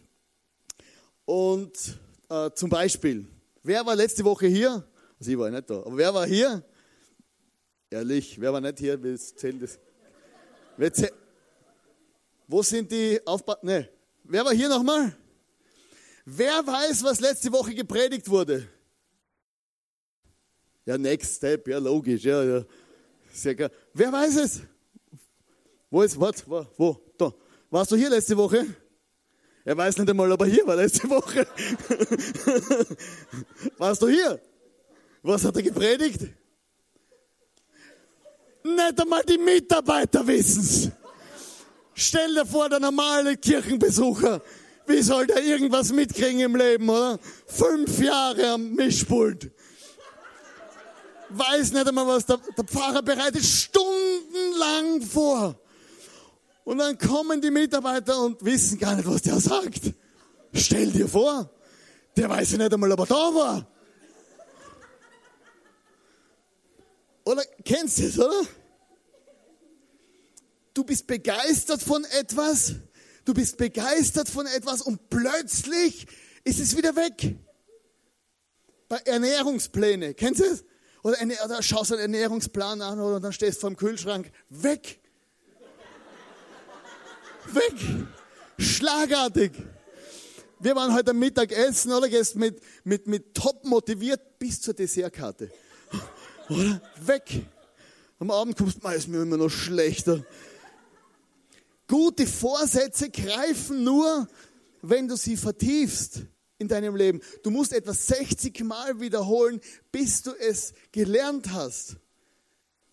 Und 1.25 1.99
äh, 2.29 2.51
zum 2.55 2.71
Beispiel, 2.71 3.27
wer 3.63 3.85
war 3.87 3.97
letzte 3.97 4.25
Woche 4.25 4.47
hier? 4.47 4.87
Also 5.19 5.31
ich 5.31 5.39
war 5.39 5.51
nicht 5.51 5.71
da, 5.71 5.81
aber 5.81 5.97
wer 5.97 6.13
war 6.13 6.27
hier? 6.27 6.63
Ehrlich, 7.91 8.41
wer 8.41 8.53
war 8.53 8.61
nicht 8.61 8.79
hier? 8.79 9.03
Wir 9.03 9.17
zählen 9.17 9.61
das. 9.61 9.79
Wo 12.47 12.63
sind 12.63 12.93
die 12.93 13.21
Aufbau? 13.27 13.57
Ne. 13.63 13.89
Wer 14.29 14.45
war 14.45 14.53
hier 14.53 14.69
nochmal? 14.69 15.17
Wer 16.25 16.67
weiß, 16.67 17.05
was 17.05 17.21
letzte 17.21 17.53
Woche 17.53 17.75
gepredigt 17.75 18.29
wurde? 18.29 18.69
Ja, 20.85 20.99
next 20.99 21.37
step, 21.37 21.69
ja, 21.69 21.79
logisch, 21.79 22.25
ja, 22.25 22.43
ja. 22.43 22.65
Sehr 23.33 23.55
klar. 23.55 23.71
Wer 23.93 24.13
weiß 24.13 24.37
es? 24.37 24.63
Wo 25.91 26.03
ist, 26.03 26.19
was, 26.19 26.49
wo, 26.49 26.67
wo, 26.77 27.01
da. 27.17 27.33
Warst 27.71 27.93
du 27.93 27.97
hier 27.97 28.11
letzte 28.11 28.37
Woche? 28.37 28.67
Er 29.65 29.77
weiß 29.77 29.99
nicht 29.99 30.11
einmal, 30.11 30.31
ob 30.31 30.41
er 30.41 30.47
hier 30.47 30.67
war 30.67 30.77
letzte 30.77 31.09
Woche. 31.11 31.47
Warst 33.79 34.03
du 34.03 34.09
hier? 34.09 34.41
Was 35.23 35.45
hat 35.45 35.57
er 35.57 35.63
gepredigt? 35.63 36.23
Nicht 38.63 39.01
einmal 39.01 39.23
die 39.25 39.39
Mitarbeiter 39.39 40.27
wissen's. 40.27 40.91
Stell 41.99 42.35
dir 42.35 42.45
vor, 42.45 42.69
der 42.69 42.79
normale 42.79 43.39
Kirchenbesucher, 43.39 44.43
wie 44.87 45.01
soll 45.01 45.27
der 45.27 45.43
irgendwas 45.43 45.93
mitkriegen 45.93 46.41
im 46.41 46.55
Leben, 46.55 46.91
oder? 46.91 47.19
Fünf 47.47 47.99
Jahre 47.99 48.51
am 48.51 48.75
Mischpult. 48.75 49.51
Weiß 51.31 51.73
nicht 51.73 51.89
einmal, 51.89 52.07
was 52.07 52.27
der, 52.27 52.39
der 52.55 52.65
Pfarrer 52.65 53.03
bereitet 53.03 53.43
stundenlang 53.43 55.01
vor. 55.01 55.59
Und 56.65 56.79
dann 56.79 56.99
kommen 56.99 57.41
die 57.41 57.51
Mitarbeiter 57.51 58.21
und 58.21 58.45
wissen 58.45 58.79
gar 58.79 58.95
nicht, 58.95 59.09
was 59.09 59.23
der 59.23 59.41
sagt. 59.41 59.81
Stell 60.53 60.91
dir 60.91 61.09
vor, 61.09 61.49
der 62.15 62.29
weiß 62.29 62.53
ja 62.53 62.59
nicht 62.59 62.75
einmal, 62.75 62.93
ob 62.93 63.01
er 63.01 63.07
da 63.07 63.15
war. 63.15 63.67
Oder 67.25 67.43
kennst 67.65 67.99
du 67.99 68.03
es, 68.03 68.19
oder? 68.19 68.43
Du 70.77 70.85
bist 70.85 71.07
begeistert 71.07 71.83
von 71.83 72.05
etwas, 72.05 72.75
du 73.25 73.33
bist 73.33 73.57
begeistert 73.57 74.29
von 74.29 74.45
etwas 74.45 74.83
und 74.83 75.09
plötzlich 75.09 76.07
ist 76.45 76.61
es 76.61 76.77
wieder 76.77 76.95
weg. 76.95 77.35
Bei 78.87 78.99
Ernährungspläne, 78.99 80.13
kennst 80.13 80.43
du 80.43 80.45
es? 80.45 80.65
Oder, 81.03 81.19
eine, 81.19 81.35
oder 81.43 81.63
schaust 81.63 81.93
einen 81.93 82.03
Ernährungsplan 82.03 82.83
an 82.83 83.01
oder 83.01 83.21
dann 83.21 83.33
stehst 83.33 83.57
du 83.57 83.61
vor 83.63 83.71
dem 83.71 83.77
Kühlschrank, 83.79 84.31
weg. 84.51 85.01
weg. 87.47 87.75
Schlagartig. 88.59 89.53
Wir 90.61 90.77
waren 90.77 90.93
heute 90.93 91.15
Mittag 91.15 91.53
essen, 91.53 91.91
oder? 91.91 92.07
Gehst 92.11 92.37
mit, 92.37 92.61
mit, 92.85 93.07
mit 93.07 93.35
top 93.35 93.65
motiviert 93.65 94.39
bis 94.39 94.61
zur 94.61 94.75
Dessertkarte. 94.75 95.51
Oder? 96.51 96.83
Weg. 97.01 97.47
Am 98.19 98.31
Abend 98.31 98.59
kommst 98.59 98.85
du, 98.85 98.89
ist 98.89 99.09
mir 99.09 99.23
immer 99.23 99.39
noch 99.39 99.49
schlechter. 99.49 100.23
Gute 101.89 102.27
Vorsätze 102.27 103.11
greifen 103.11 103.85
nur, 103.85 104.29
wenn 104.83 105.09
du 105.09 105.17
sie 105.17 105.37
vertiefst 105.37 106.23
in 106.59 106.69
deinem 106.69 106.97
Leben. 106.97 107.21
Du 107.43 107.51
musst 107.51 107.73
etwas 107.73 108.07
60 108.07 108.65
Mal 108.65 109.01
wiederholen, 109.01 109.61
bis 109.93 110.23
du 110.23 110.33
es 110.33 110.73
gelernt 110.93 111.53
hast. 111.53 111.97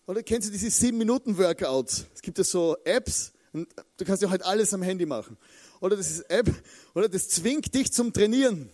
Oder 0.06 0.22
kennst 0.22 0.48
du 0.48 0.52
diese 0.52 0.68
7-Minuten-Workouts? 0.68 2.06
Es 2.14 2.20
gibt 2.20 2.38
ja 2.38 2.44
so 2.44 2.76
Apps, 2.84 3.32
und 3.52 3.68
du 3.96 4.04
kannst 4.04 4.22
ja 4.22 4.30
halt 4.30 4.44
alles 4.44 4.74
am 4.74 4.82
Handy 4.82 5.06
machen. 5.06 5.38
Oder 5.80 5.96
das 5.96 6.10
ist 6.10 6.30
App, 6.30 6.50
oder 6.94 7.08
das 7.08 7.28
zwingt 7.28 7.74
dich 7.74 7.92
zum 7.92 8.12
Trainieren. 8.12 8.70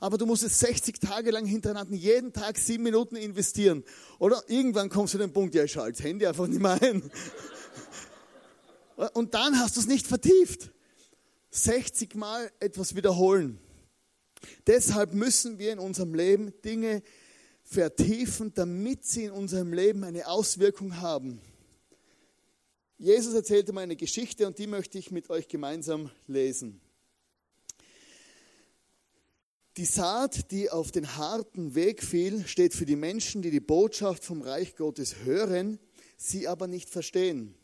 Aber 0.00 0.18
du 0.18 0.26
musst 0.26 0.44
es 0.44 0.60
60 0.60 1.00
Tage 1.00 1.30
lang 1.30 1.46
hintereinander, 1.46 1.94
jeden 1.96 2.32
Tag 2.32 2.58
sieben 2.58 2.84
Minuten 2.84 3.16
investieren. 3.16 3.82
Oder 4.18 4.42
irgendwann 4.46 4.90
kommst 4.90 5.14
du 5.14 5.18
zu 5.18 5.24
dem 5.24 5.32
Punkt, 5.32 5.54
ja, 5.54 5.64
ich 5.64 5.72
schalte 5.72 5.96
das 5.96 6.04
Handy 6.04 6.26
einfach 6.26 6.46
nicht 6.46 6.60
mehr 6.60 6.80
ein. 6.80 7.10
Und 9.14 9.34
dann 9.34 9.58
hast 9.58 9.76
du 9.76 9.80
es 9.80 9.86
nicht 9.86 10.06
vertieft. 10.06 10.72
60 11.50 12.14
Mal 12.16 12.50
etwas 12.58 12.96
wiederholen. 12.96 13.58
Deshalb 14.66 15.14
müssen 15.14 15.58
wir 15.58 15.72
in 15.72 15.78
unserem 15.78 16.14
Leben 16.14 16.52
Dinge 16.62 17.02
vertiefen, 17.62 18.52
damit 18.54 19.04
sie 19.04 19.24
in 19.24 19.30
unserem 19.30 19.72
Leben 19.72 20.02
eine 20.02 20.26
Auswirkung 20.26 21.00
haben. 21.00 21.40
Jesus 22.96 23.34
erzählte 23.34 23.72
mir 23.72 23.82
eine 23.82 23.94
Geschichte 23.96 24.46
und 24.46 24.58
die 24.58 24.66
möchte 24.66 24.98
ich 24.98 25.12
mit 25.12 25.30
euch 25.30 25.46
gemeinsam 25.46 26.10
lesen. 26.26 26.80
Die 29.76 29.84
Saat, 29.84 30.50
die 30.50 30.70
auf 30.70 30.90
den 30.90 31.16
harten 31.16 31.76
Weg 31.76 32.02
fiel, 32.02 32.44
steht 32.48 32.74
für 32.74 32.84
die 32.84 32.96
Menschen, 32.96 33.42
die 33.42 33.52
die 33.52 33.60
Botschaft 33.60 34.24
vom 34.24 34.42
Reich 34.42 34.74
Gottes 34.74 35.24
hören, 35.24 35.78
sie 36.16 36.48
aber 36.48 36.66
nicht 36.66 36.90
verstehen. 36.90 37.54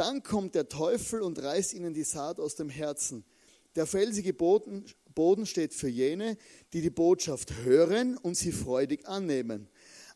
Dann 0.00 0.22
kommt 0.22 0.54
der 0.54 0.70
Teufel 0.70 1.20
und 1.20 1.42
reißt 1.42 1.74
ihnen 1.74 1.92
die 1.92 2.04
Saat 2.04 2.40
aus 2.40 2.54
dem 2.54 2.70
Herzen. 2.70 3.22
Der 3.76 3.84
felsige 3.84 4.32
Boden, 4.32 4.86
Boden 5.14 5.44
steht 5.44 5.74
für 5.74 5.90
jene, 5.90 6.38
die 6.72 6.80
die 6.80 6.88
Botschaft 6.88 7.52
hören 7.64 8.16
und 8.16 8.34
sie 8.34 8.50
freudig 8.50 9.06
annehmen. 9.06 9.68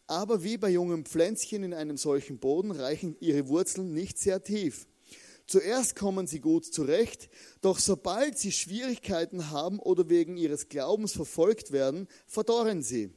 Aber 0.06 0.42
wie 0.42 0.56
bei 0.56 0.70
jungen 0.70 1.04
Pflänzchen 1.04 1.64
in 1.64 1.74
einem 1.74 1.98
solchen 1.98 2.38
Boden 2.38 2.70
reichen 2.70 3.14
ihre 3.20 3.46
Wurzeln 3.48 3.92
nicht 3.92 4.18
sehr 4.18 4.42
tief. 4.42 4.86
Zuerst 5.46 5.96
kommen 5.96 6.26
sie 6.26 6.40
gut 6.40 6.64
zurecht, 6.64 7.28
doch 7.60 7.78
sobald 7.78 8.38
sie 8.38 8.52
Schwierigkeiten 8.52 9.50
haben 9.50 9.78
oder 9.80 10.08
wegen 10.08 10.38
ihres 10.38 10.70
Glaubens 10.70 11.12
verfolgt 11.12 11.72
werden, 11.72 12.08
verdorren 12.26 12.82
sie. 12.82 13.10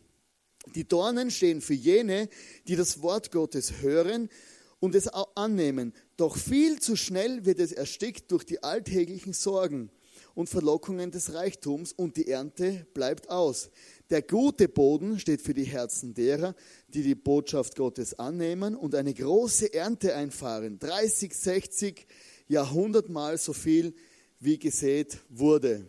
Die 0.75 0.85
Dornen 0.85 1.31
stehen 1.31 1.61
für 1.61 1.75
jene, 1.75 2.27
die 2.67 2.75
das 2.75 3.01
Wort 3.01 3.31
Gottes 3.31 3.79
hören 3.79 4.27
und 4.79 4.95
es 4.95 5.07
annehmen, 5.07 5.93
doch 6.17 6.35
viel 6.35 6.79
zu 6.79 6.95
schnell 6.95 7.45
wird 7.45 7.59
es 7.59 7.71
erstickt 7.71 8.31
durch 8.31 8.43
die 8.43 8.63
alltäglichen 8.63 9.33
Sorgen 9.33 9.91
und 10.33 10.49
Verlockungen 10.49 11.11
des 11.11 11.33
Reichtums 11.33 11.93
und 11.93 12.17
die 12.17 12.27
Ernte 12.27 12.85
bleibt 12.93 13.29
aus. 13.29 13.69
Der 14.09 14.21
gute 14.21 14.67
Boden 14.67 15.19
steht 15.19 15.41
für 15.41 15.53
die 15.53 15.63
Herzen 15.63 16.13
derer, 16.13 16.55
die 16.89 17.03
die 17.03 17.15
Botschaft 17.15 17.75
Gottes 17.75 18.17
annehmen 18.17 18.75
und 18.75 18.95
eine 18.95 19.13
große 19.13 19.73
Ernte 19.73 20.15
einfahren. 20.15 20.79
30, 20.79 21.33
60, 21.33 22.07
ja 22.47 22.69
hundertmal 22.69 23.37
so 23.37 23.53
viel, 23.53 23.93
wie 24.39 24.57
gesät 24.57 25.19
wurde. 25.29 25.87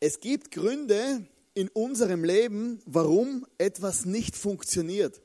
Es 0.00 0.20
gibt 0.20 0.50
Gründe 0.50 1.26
in 1.54 1.68
unserem 1.68 2.24
Leben, 2.24 2.80
warum 2.84 3.46
etwas 3.58 4.04
nicht 4.04 4.36
funktioniert. 4.36 5.22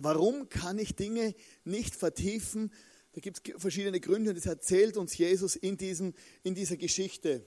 Warum 0.00 0.48
kann 0.48 0.78
ich 0.78 0.94
Dinge 0.94 1.34
nicht 1.64 1.94
vertiefen, 1.94 2.72
da 3.12 3.20
gibt 3.20 3.46
es 3.46 3.60
verschiedene 3.60 4.00
Gründe 4.00 4.30
und 4.30 4.36
das 4.36 4.46
erzählt 4.46 4.96
uns 4.96 5.16
Jesus 5.16 5.54
in, 5.56 5.76
diesem, 5.76 6.14
in 6.42 6.54
dieser 6.54 6.76
Geschichte. 6.76 7.46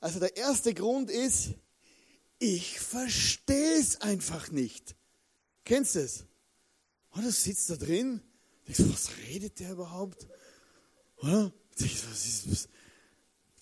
Also 0.00 0.20
der 0.20 0.36
erste 0.36 0.74
Grund 0.74 1.10
ist, 1.10 1.54
ich 2.38 2.78
verstehe 2.78 3.78
es 3.78 4.00
einfach 4.00 4.50
nicht. 4.50 4.96
Kennst 5.64 5.96
du 5.96 6.00
es? 6.00 6.24
Oh, 7.14 7.20
du 7.20 7.30
sitzt 7.30 7.70
da 7.70 7.76
drin, 7.76 8.20
denkst, 8.66 8.82
was 8.92 9.10
redet 9.28 9.58
der 9.60 9.72
überhaupt? 9.72 10.28
Oder? 11.16 11.52
Was 11.76 12.26
ist, 12.26 12.50
was, 12.50 12.68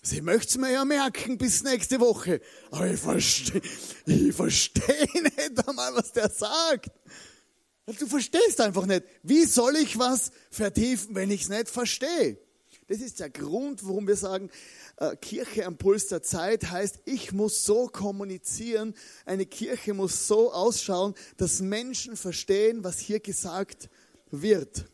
Sie 0.03 0.21
möchte 0.21 0.47
es 0.47 0.57
mir 0.57 0.71
ja 0.71 0.83
merken 0.83 1.37
bis 1.37 1.61
nächste 1.61 1.99
Woche. 1.99 2.41
Aber 2.71 2.89
ich 2.89 2.99
verstehe 2.99 3.61
ich 4.07 4.35
versteh 4.35 5.07
nicht 5.13 5.67
einmal, 5.67 5.93
was 5.95 6.11
der 6.11 6.29
sagt. 6.29 6.89
Du 7.99 8.07
verstehst 8.07 8.61
einfach 8.61 8.85
nicht. 8.85 9.03
Wie 9.23 9.45
soll 9.45 9.75
ich 9.75 9.97
was 9.97 10.31
vertiefen, 10.49 11.15
wenn 11.15 11.31
ich 11.31 11.43
es 11.43 11.49
nicht 11.49 11.69
verstehe? 11.69 12.37
Das 12.87 12.99
ist 12.99 13.19
der 13.19 13.29
Grund, 13.29 13.85
warum 13.85 14.07
wir 14.07 14.17
sagen, 14.17 14.49
äh, 14.97 15.15
Kirche 15.15 15.65
am 15.65 15.77
Puls 15.77 16.07
der 16.07 16.21
Zeit 16.21 16.69
heißt, 16.69 16.99
ich 17.05 17.31
muss 17.31 17.63
so 17.63 17.87
kommunizieren, 17.87 18.93
eine 19.25 19.45
Kirche 19.45 19.93
muss 19.93 20.27
so 20.27 20.51
ausschauen, 20.51 21.15
dass 21.37 21.61
Menschen 21.61 22.17
verstehen, 22.17 22.83
was 22.83 22.99
hier 22.99 23.19
gesagt 23.19 23.89
wird. 24.29 24.85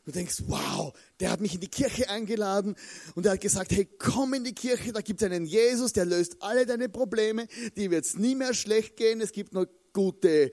Du 0.06 0.12
denkst, 0.12 0.44
wow, 0.48 0.94
der 1.20 1.32
hat 1.32 1.42
mich 1.42 1.56
in 1.56 1.62
die 1.62 1.68
Kirche 1.68 2.10
eingeladen 2.10 2.76
und 3.16 3.26
er 3.26 3.34
hat 3.34 3.42
gesagt, 3.42 3.72
hey, 3.72 3.86
komm 3.98 4.34
in 4.34 4.44
die 4.44 4.54
Kirche, 4.54 4.94
da 4.94 5.02
gibt 5.02 5.22
es 5.22 5.26
einen 5.26 5.46
Jesus, 5.46 5.94
der 5.94 6.06
löst 6.06 6.42
alle 6.42 6.66
deine 6.66 6.90
Probleme, 6.90 7.48
die 7.76 7.92
wird 7.92 8.06
es 8.06 8.16
nie 8.16 8.36
mehr 8.36 8.54
schlecht 8.54 8.96
gehen, 8.96 9.20
es 9.22 9.32
gibt 9.32 9.54
nur 9.54 9.68
gute 9.94 10.52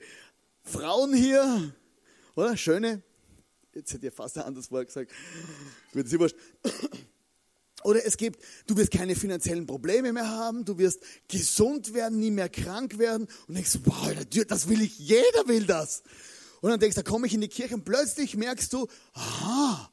Frauen 0.63 1.13
hier, 1.13 1.73
oder? 2.35 2.57
Schöne. 2.57 3.01
Jetzt 3.73 3.93
hätte 3.93 4.07
ich 4.07 4.13
fast 4.13 4.37
ein 4.37 4.43
anderes 4.43 4.71
Wort 4.71 4.87
gesagt. 4.87 5.11
Wird 5.93 6.09
sie 6.09 6.19
wurscht. 6.19 6.35
Oder 7.83 8.05
es 8.05 8.17
gibt, 8.17 8.43
du 8.65 8.75
wirst 8.75 8.91
keine 8.91 9.15
finanziellen 9.15 9.67
Probleme 9.67 10.11
mehr 10.11 10.27
haben, 10.27 10.65
du 10.65 10.77
wirst 10.77 10.99
gesund 11.27 11.93
werden, 11.93 12.19
nie 12.19 12.31
mehr 12.31 12.49
krank 12.49 12.97
werden 12.97 13.27
und 13.47 13.53
denkst, 13.53 13.79
wow, 13.85 14.11
das 14.47 14.67
will 14.67 14.81
ich, 14.81 14.97
jeder 14.97 15.47
will 15.47 15.65
das. 15.65 16.01
Und 16.59 16.71
dann 16.71 16.79
denkst 16.79 16.95
du, 16.95 17.03
da 17.03 17.09
komme 17.09 17.27
ich 17.27 17.35
in 17.35 17.41
die 17.41 17.47
Kirche 17.47 17.75
und 17.75 17.85
plötzlich 17.85 18.35
merkst 18.35 18.73
du, 18.73 18.87
aha, 19.13 19.91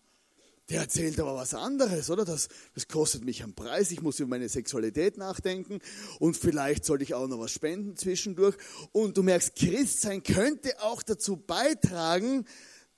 der 0.70 0.80
erzählt 0.80 1.20
aber 1.20 1.34
was 1.34 1.52
anderes, 1.52 2.08
oder? 2.08 2.24
Das, 2.24 2.48
das 2.74 2.88
kostet 2.88 3.24
mich 3.24 3.42
einen 3.42 3.54
Preis, 3.54 3.90
ich 3.90 4.00
muss 4.00 4.18
über 4.18 4.30
meine 4.30 4.48
Sexualität 4.48 5.18
nachdenken 5.18 5.80
und 6.18 6.36
vielleicht 6.36 6.84
sollte 6.84 7.04
ich 7.04 7.14
auch 7.14 7.28
noch 7.28 7.38
was 7.38 7.50
spenden 7.50 7.96
zwischendurch. 7.96 8.56
Und 8.92 9.16
du 9.16 9.22
merkst, 9.22 9.56
Christsein 9.56 10.22
könnte 10.22 10.80
auch 10.82 11.02
dazu 11.02 11.36
beitragen, 11.36 12.46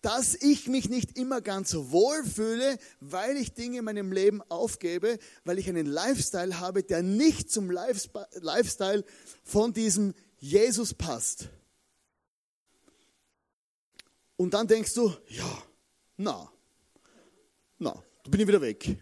dass 0.01 0.37
ich 0.37 0.69
mich 0.69 0.89
nicht 0.89 1.19
immer 1.19 1.41
ganz 1.41 1.71
so 1.71 1.91
wohl 1.91 2.23
fühle, 2.23 2.79
weil 3.01 3.37
ich 3.37 3.55
Dinge 3.55 3.79
in 3.79 3.85
meinem 3.85 4.13
Leben 4.13 4.41
aufgebe, 4.43 5.19
weil 5.45 5.59
ich 5.59 5.69
einen 5.69 5.87
Lifestyle 5.87 6.61
habe, 6.61 6.85
der 6.85 7.03
nicht 7.03 7.51
zum 7.51 7.71
Lifestyle 7.71 9.05
von 9.43 9.73
diesem 9.73 10.15
Jesus 10.39 10.95
passt. 10.95 11.49
Und 14.37 14.55
dann 14.55 14.69
denkst 14.69 14.95
du, 14.95 15.13
ja, 15.29 15.63
na, 16.17 16.53
na, 17.79 18.03
da 18.25 18.31
bin 18.31 18.41
ich 18.41 18.49
wieder 18.49 18.61
weg. 18.61 18.97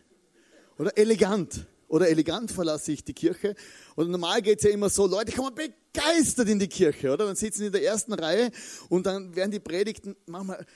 Oder 0.79 0.97
elegant. 0.97 1.67
Oder 1.89 2.09
elegant 2.09 2.51
verlasse 2.51 2.93
ich 2.93 3.05
die 3.05 3.13
Kirche. 3.13 3.55
Und 3.95 4.11
normal 4.11 4.43
geht 4.43 4.59
es 4.59 4.65
ja 4.65 4.71
immer 4.71 4.89
so, 4.89 5.07
Leute 5.07 5.33
kommen 5.33 5.55
begeistert 5.55 6.49
in 6.49 6.59
die 6.59 6.69
Kirche, 6.69 7.13
oder? 7.13 7.27
Dann 7.27 7.37
sitzen 7.37 7.61
sie 7.61 7.67
in 7.67 7.73
der 7.73 7.85
ersten 7.85 8.13
Reihe 8.13 8.51
und 8.89 9.07
dann 9.07 9.37
werden 9.37 9.51
die 9.51 9.61
Predigten 9.61 10.17
manchmal 10.27 10.67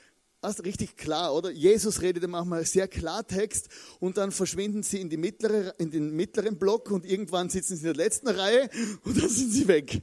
also 0.41 0.63
richtig 0.63 0.97
klar, 0.97 1.35
oder? 1.35 1.51
Jesus 1.51 2.01
redet 2.01 2.29
manchmal 2.29 2.65
sehr 2.65 2.87
Klartext 2.87 3.69
und 3.99 4.17
dann 4.17 4.31
verschwinden 4.31 4.85
sie 4.85 5.01
in, 5.01 5.11
die 5.11 5.17
mittlere, 5.17 5.75
in 5.79 5.91
den 5.91 6.15
mittleren 6.15 6.59
Block 6.59 6.93
und 6.93 7.05
irgendwann 7.05 7.51
sitzen 7.51 7.77
sie 7.77 7.89
in 7.89 7.95
der 7.95 8.05
letzten 8.05 8.29
Reihe 8.29 8.71
und 9.05 9.21
dann 9.21 9.29
sind 9.29 9.51
sie 9.51 9.67
weg. 9.67 10.01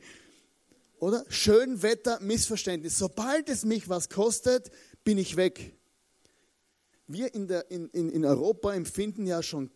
Oder? 0.99 1.25
Schönwetter, 1.29 2.19
Missverständnis. 2.19 2.97
Sobald 2.97 3.47
es 3.47 3.63
mich 3.63 3.87
was 3.87 4.09
kostet, 4.09 4.71
bin 5.05 5.17
ich 5.17 5.37
weg. 5.37 5.77
Wir 7.07 7.33
in, 7.33 7.47
der, 7.47 7.69
in, 7.69 7.89
in, 7.89 8.09
in 8.09 8.25
Europa 8.25 8.73
empfinden 8.73 9.25
ja 9.25 9.43
schon 9.43 9.71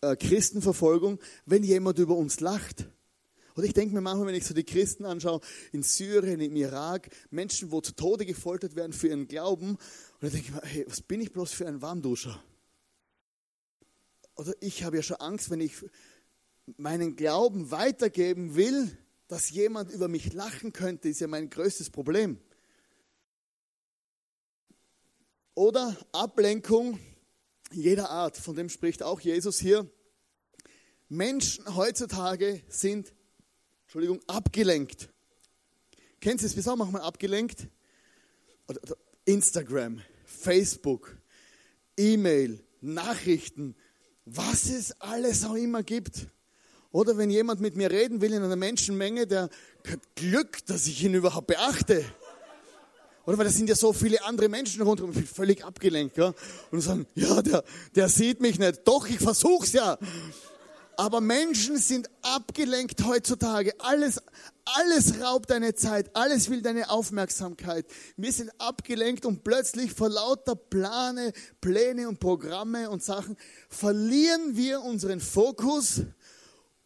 äh, 0.00 0.16
Christenverfolgung, 0.16 1.20
wenn 1.46 1.62
jemand 1.62 1.98
über 1.98 2.16
uns 2.16 2.40
lacht. 2.40 2.88
Und 3.54 3.64
ich 3.64 3.74
denke 3.74 3.94
mir 3.94 4.00
manchmal, 4.00 4.28
wenn 4.28 4.34
ich 4.34 4.46
so 4.46 4.54
die 4.54 4.64
Christen 4.64 5.04
anschaue, 5.04 5.40
in 5.72 5.82
Syrien, 5.82 6.40
im 6.40 6.56
Irak, 6.56 7.10
Menschen, 7.30 7.70
wo 7.70 7.80
zu 7.80 7.92
Tode 7.92 8.24
gefoltert 8.24 8.76
werden 8.76 8.92
für 8.92 9.08
ihren 9.08 9.28
Glauben, 9.28 9.70
und 9.70 9.78
dann 10.22 10.30
denke 10.30 10.48
ich 10.48 10.54
mir, 10.54 10.62
hey, 10.62 10.84
was 10.88 11.02
bin 11.02 11.20
ich 11.20 11.32
bloß 11.32 11.52
für 11.52 11.66
ein 11.66 11.82
Warmduscher? 11.82 12.42
Oder 14.36 14.54
ich 14.60 14.84
habe 14.84 14.96
ja 14.96 15.02
schon 15.02 15.16
Angst, 15.16 15.50
wenn 15.50 15.60
ich 15.60 15.74
meinen 16.76 17.16
Glauben 17.16 17.70
weitergeben 17.70 18.54
will, 18.54 18.96
dass 19.28 19.50
jemand 19.50 19.90
über 19.90 20.08
mich 20.08 20.32
lachen 20.32 20.72
könnte, 20.72 21.08
ist 21.08 21.20
ja 21.20 21.26
mein 21.26 21.50
größtes 21.50 21.90
Problem. 21.90 22.38
Oder 25.60 25.94
Ablenkung 26.12 26.98
jeder 27.70 28.08
Art, 28.08 28.38
von 28.38 28.56
dem 28.56 28.70
spricht 28.70 29.02
auch 29.02 29.20
Jesus 29.20 29.58
hier. 29.58 29.86
Menschen 31.10 31.76
heutzutage 31.76 32.62
sind 32.68 33.12
Entschuldigung, 33.82 34.22
abgelenkt. 34.26 35.10
Kennst 36.18 36.44
du 36.44 36.46
es? 36.46 36.56
Wir 36.56 36.62
sind 36.62 36.72
auch 36.72 36.76
manchmal 36.76 37.02
abgelenkt. 37.02 37.68
Instagram, 39.26 40.00
Facebook, 40.24 41.14
E-Mail, 41.94 42.64
Nachrichten, 42.80 43.76
was 44.24 44.70
es 44.70 44.98
alles 44.98 45.44
auch 45.44 45.56
immer 45.56 45.82
gibt. 45.82 46.28
Oder 46.90 47.18
wenn 47.18 47.28
jemand 47.28 47.60
mit 47.60 47.76
mir 47.76 47.90
reden 47.90 48.22
will 48.22 48.32
in 48.32 48.42
einer 48.42 48.56
Menschenmenge, 48.56 49.26
der 49.26 49.50
hat 49.86 50.16
Glück, 50.16 50.64
dass 50.64 50.86
ich 50.86 51.04
ihn 51.04 51.12
überhaupt 51.12 51.48
beachte. 51.48 52.02
Oder 53.26 53.38
weil 53.38 53.44
da 53.44 53.50
sind 53.50 53.68
ja 53.68 53.76
so 53.76 53.92
viele 53.92 54.24
andere 54.24 54.48
Menschen 54.48 54.82
rundherum, 54.82 55.12
völlig 55.12 55.64
abgelenkt. 55.64 56.16
Ja? 56.16 56.34
Und 56.70 56.80
sagen, 56.80 57.06
ja, 57.14 57.42
der, 57.42 57.64
der 57.94 58.08
sieht 58.08 58.40
mich 58.40 58.58
nicht. 58.58 58.80
Doch, 58.84 59.08
ich 59.08 59.18
versuch's 59.18 59.72
ja. 59.72 59.98
Aber 60.96 61.20
Menschen 61.20 61.78
sind 61.78 62.10
abgelenkt 62.20 63.04
heutzutage. 63.04 63.72
Alles, 63.78 64.20
alles 64.64 65.20
raubt 65.20 65.50
deine 65.50 65.74
Zeit. 65.74 66.14
Alles 66.14 66.50
will 66.50 66.60
deine 66.60 66.90
Aufmerksamkeit. 66.90 67.86
Wir 68.16 68.32
sind 68.32 68.50
abgelenkt 68.58 69.24
und 69.24 69.42
plötzlich 69.42 69.92
vor 69.92 70.10
lauter 70.10 70.56
Plane, 70.56 71.32
Pläne 71.60 72.08
und 72.08 72.20
Programme 72.20 72.90
und 72.90 73.02
Sachen 73.02 73.36
verlieren 73.68 74.56
wir 74.56 74.82
unseren 74.82 75.20
Fokus 75.20 76.02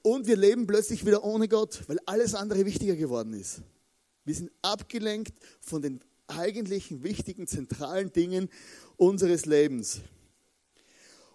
und 0.03 0.27
wir 0.27 0.37
leben 0.37 0.66
plötzlich 0.66 1.05
wieder 1.05 1.25
ohne 1.25 1.49
Gott, 1.49 1.83
weil 1.88 1.99
alles 2.07 2.35
andere 2.35 2.66
wichtiger 2.66 2.94
geworden 2.94 3.33
ist. 3.33 3.62
Wir 4.25 4.35
sind 4.35 4.53
abgelenkt 4.62 5.35
von 5.61 5.83
den 5.83 6.01
eigentlichen 6.26 7.02
wichtigen, 7.02 7.46
zentralen 7.46 8.12
Dingen 8.12 8.48
unseres 8.96 9.46
Lebens. 9.46 10.00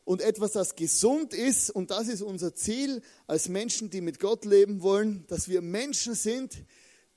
Und 0.03 0.21
etwas, 0.21 0.53
das 0.53 0.75
gesund 0.75 1.33
ist, 1.33 1.69
und 1.69 1.91
das 1.91 2.07
ist 2.07 2.21
unser 2.21 2.55
Ziel 2.55 3.03
als 3.27 3.47
Menschen, 3.47 3.91
die 3.91 4.01
mit 4.01 4.19
Gott 4.19 4.43
leben 4.43 4.81
wollen, 4.81 5.23
dass 5.27 5.47
wir 5.49 5.61
Menschen 5.61 6.15
sind, 6.15 6.57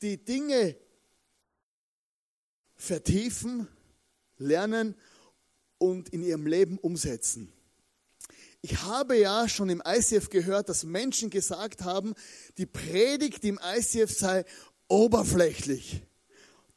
die 0.02 0.22
Dinge 0.22 0.76
vertiefen, 2.74 3.68
lernen 4.36 4.94
und 5.78 6.10
in 6.10 6.22
ihrem 6.22 6.46
Leben 6.46 6.78
umsetzen. 6.78 7.50
Ich 8.60 8.82
habe 8.82 9.18
ja 9.18 9.48
schon 9.48 9.70
im 9.70 9.82
ICF 9.84 10.28
gehört, 10.28 10.68
dass 10.68 10.84
Menschen 10.84 11.30
gesagt 11.30 11.82
haben, 11.82 12.14
die 12.58 12.66
Predigt 12.66 13.44
im 13.44 13.58
ICF 13.58 14.10
sei 14.16 14.44
oberflächlich. 14.86 16.02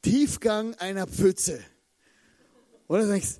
Tiefgang 0.06 0.76
einer 0.76 1.08
Pfütze. 1.08 1.60
Oder 2.88 3.02
du 3.02 3.08
denkst, 3.08 3.40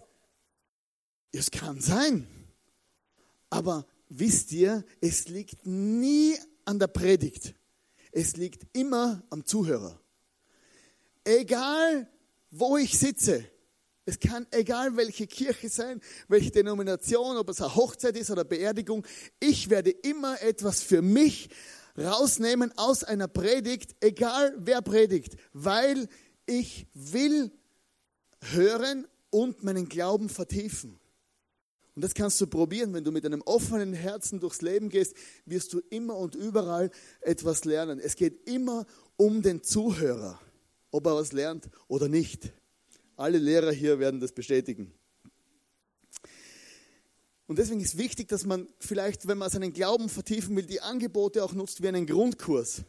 es 1.32 1.52
kann 1.52 1.80
sein. 1.80 2.26
Aber 3.52 3.86
wisst 4.10 4.52
ihr, 4.52 4.84
es 5.00 5.28
liegt 5.28 5.68
nie 5.68 6.36
an 6.66 6.80
der 6.80 6.88
Predigt. 6.88 7.54
Es 8.12 8.36
liegt 8.36 8.66
immer 8.76 9.22
am 9.30 9.46
Zuhörer. 9.46 10.02
Egal, 11.24 12.10
wo 12.50 12.78
ich 12.78 12.98
sitze, 12.98 13.46
es 14.06 14.20
kann 14.20 14.48
egal 14.50 14.98
welche 14.98 15.28
Kirche 15.28 15.70
sein, 15.70 16.02
welche 16.28 16.50
Denomination, 16.50 17.38
ob 17.38 17.48
es 17.50 17.62
eine 17.62 17.76
Hochzeit 17.76 18.18
ist 18.18 18.32
oder 18.32 18.44
Beerdigung, 18.44 19.06
ich 19.40 19.70
werde 19.70 19.92
immer 19.92 20.42
etwas 20.42 20.82
für 20.82 21.04
mich 21.04 21.50
rausnehmen 21.96 22.72
aus 22.76 23.04
einer 23.04 23.28
Predigt, 23.28 23.96
egal 24.00 24.56
wer 24.58 24.82
predigt, 24.82 25.36
weil 25.54 26.10
ich 26.46 26.88
will 26.94 27.52
hören 28.42 29.08
und 29.30 29.64
meinen 29.64 29.90
Glauben 29.90 30.30
vertiefen. 30.30 31.00
Und 31.96 32.04
das 32.04 32.14
kannst 32.14 32.40
du 32.42 32.48
probieren, 32.48 32.94
wenn 32.94 33.06
du 33.06 33.12
mit 33.12 33.26
einem 33.26 33.42
offenen 33.42 33.94
Herzen 33.94 34.40
durchs 34.40 34.62
Leben 34.62 34.90
gehst, 34.90 35.16
wirst 35.46 35.72
du 35.74 35.80
immer 35.90 36.18
und 36.18 36.36
überall 36.36 36.92
etwas 37.22 37.64
lernen. 37.64 38.00
Es 38.00 38.18
geht 38.18 38.50
immer 38.50 38.86
um 39.16 39.42
den 39.42 39.64
Zuhörer, 39.64 40.40
ob 40.92 41.06
er 41.06 41.16
was 41.16 41.32
lernt 41.32 41.70
oder 41.88 42.10
nicht. 42.10 42.52
Alle 43.16 43.38
Lehrer 43.38 43.72
hier 43.72 43.98
werden 44.00 44.20
das 44.20 44.34
bestätigen. 44.34 44.94
Und 47.48 47.60
deswegen 47.60 47.80
ist 47.80 47.98
wichtig, 47.98 48.28
dass 48.28 48.46
man 48.46 48.68
vielleicht, 48.80 49.28
wenn 49.28 49.38
man 49.38 49.50
seinen 49.50 49.72
Glauben 49.72 50.10
vertiefen 50.10 50.56
will, 50.56 50.66
die 50.66 50.82
Angebote 50.82 51.44
auch 51.44 51.54
nutzt 51.54 51.82
wie 51.82 51.88
einen 51.88 52.08
Grundkurs. 52.08 52.84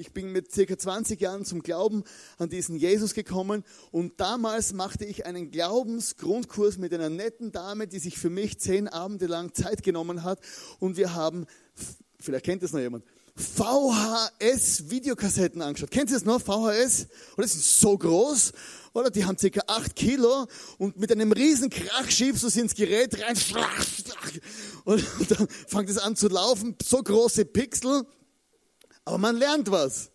Ich 0.00 0.12
bin 0.12 0.32
mit 0.32 0.50
circa 0.50 0.76
20 0.78 1.20
Jahren 1.20 1.44
zum 1.44 1.62
Glauben 1.62 2.04
an 2.38 2.48
diesen 2.48 2.76
Jesus 2.76 3.12
gekommen 3.12 3.64
und 3.90 4.18
damals 4.18 4.72
machte 4.72 5.04
ich 5.04 5.26
einen 5.26 5.50
Glaubensgrundkurs 5.50 6.78
mit 6.78 6.94
einer 6.94 7.10
netten 7.10 7.52
Dame, 7.52 7.86
die 7.86 7.98
sich 7.98 8.18
für 8.18 8.30
mich 8.30 8.58
zehn 8.58 8.88
Abende 8.88 9.26
lang 9.26 9.52
Zeit 9.52 9.82
genommen 9.82 10.24
hat 10.24 10.40
und 10.78 10.96
wir 10.96 11.12
haben, 11.12 11.44
vielleicht 12.18 12.46
kennt 12.46 12.62
das 12.62 12.72
noch 12.72 12.80
jemand, 12.80 13.04
VHS-Videokassetten 13.36 15.60
angeschaut. 15.60 15.90
Kennt 15.90 16.08
ihr 16.08 16.14
das 16.14 16.24
noch? 16.24 16.40
VHS? 16.40 17.06
Oder 17.36 17.42
das 17.42 17.54
ist 17.54 17.80
so 17.80 17.98
groß 17.98 18.54
oder? 18.94 19.10
Die 19.10 19.26
haben 19.26 19.36
circa 19.36 19.60
acht 19.66 19.94
Kilo 19.96 20.46
und 20.78 20.98
mit 20.98 21.12
einem 21.12 21.32
riesen 21.32 21.68
Krach 21.68 22.10
schiebst 22.10 22.42
du 22.42 22.48
sie 22.48 22.60
ins 22.60 22.74
Gerät 22.74 23.22
rein 23.22 23.36
und 24.84 25.04
dann 25.28 25.46
fängt 25.66 25.90
es 25.90 25.98
an 25.98 26.16
zu 26.16 26.28
laufen, 26.28 26.74
so 26.82 27.02
große 27.02 27.44
Pixel, 27.44 28.06
aber 29.04 29.18
man 29.18 29.36
lernt 29.36 29.70
was. 29.70 30.10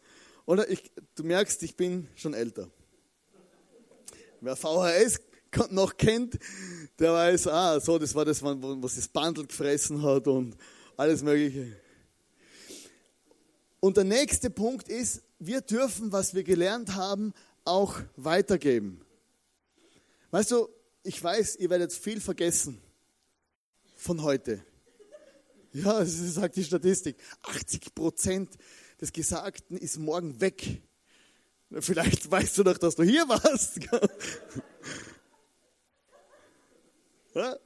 Oder 0.45 0.69
ich, 0.69 0.91
du 1.15 1.23
merkst, 1.23 1.63
ich 1.63 1.75
bin 1.75 2.07
schon 2.15 2.33
älter. 2.33 2.69
Wer 4.41 4.55
VHS 4.55 5.19
noch 5.71 5.95
kennt, 5.95 6.37
der 6.99 7.13
weiß, 7.13 7.47
ah, 7.47 7.79
so, 7.79 7.97
das 7.97 8.13
war 8.13 8.25
das, 8.25 8.41
was 8.43 8.95
das 8.95 9.07
Bundle 9.07 9.47
gefressen 9.47 10.01
hat 10.03 10.27
und 10.27 10.55
alles 10.97 11.23
Mögliche. 11.23 11.75
Und 13.79 13.97
der 13.97 14.03
nächste 14.03 14.49
Punkt 14.49 14.89
ist, 14.89 15.23
wir 15.39 15.61
dürfen, 15.61 16.11
was 16.11 16.33
wir 16.33 16.43
gelernt 16.43 16.95
haben, 16.95 17.33
auch 17.63 17.99
weitergeben. 18.15 19.01
Weißt 20.31 20.51
du, 20.51 20.67
ich 21.03 21.23
weiß, 21.23 21.57
ihr 21.57 21.69
werdet 21.69 21.93
viel 21.93 22.19
vergessen 22.19 22.81
von 23.95 24.21
heute. 24.21 24.65
Ja, 25.75 25.99
das 25.99 26.35
sagt 26.35 26.55
die 26.55 26.63
Statistik. 26.63 27.17
80 27.41 27.93
Prozent 27.93 28.49
des 29.01 29.11
Gesagten 29.11 29.75
ist 29.75 29.99
morgen 29.99 30.39
weg. 30.39 30.81
Vielleicht 31.79 32.31
weißt 32.31 32.57
du 32.57 32.63
doch, 32.63 32.77
dass 32.77 32.95
du 32.95 33.03
hier 33.03 33.27
warst. 33.27 33.81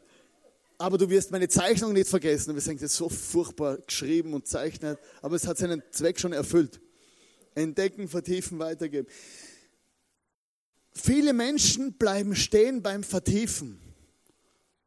Aber 0.79 0.97
du 0.97 1.07
wirst 1.07 1.29
meine 1.29 1.47
Zeichnung 1.47 1.93
nicht 1.93 2.09
vergessen. 2.09 2.55
Wir 2.55 2.61
sind 2.61 2.81
jetzt 2.81 2.95
so 2.95 3.09
furchtbar 3.09 3.77
geschrieben 3.77 4.33
und 4.33 4.47
zeichnet, 4.47 4.97
aber 5.21 5.35
es 5.35 5.45
hat 5.45 5.59
seinen 5.59 5.83
Zweck 5.91 6.19
schon 6.19 6.33
erfüllt. 6.33 6.81
Entdecken, 7.53 8.07
vertiefen, 8.07 8.57
weitergeben. 8.57 9.07
Viele 10.93 11.33
Menschen 11.33 11.93
bleiben 11.93 12.35
stehen 12.35 12.81
beim 12.81 13.03
Vertiefen. 13.03 13.88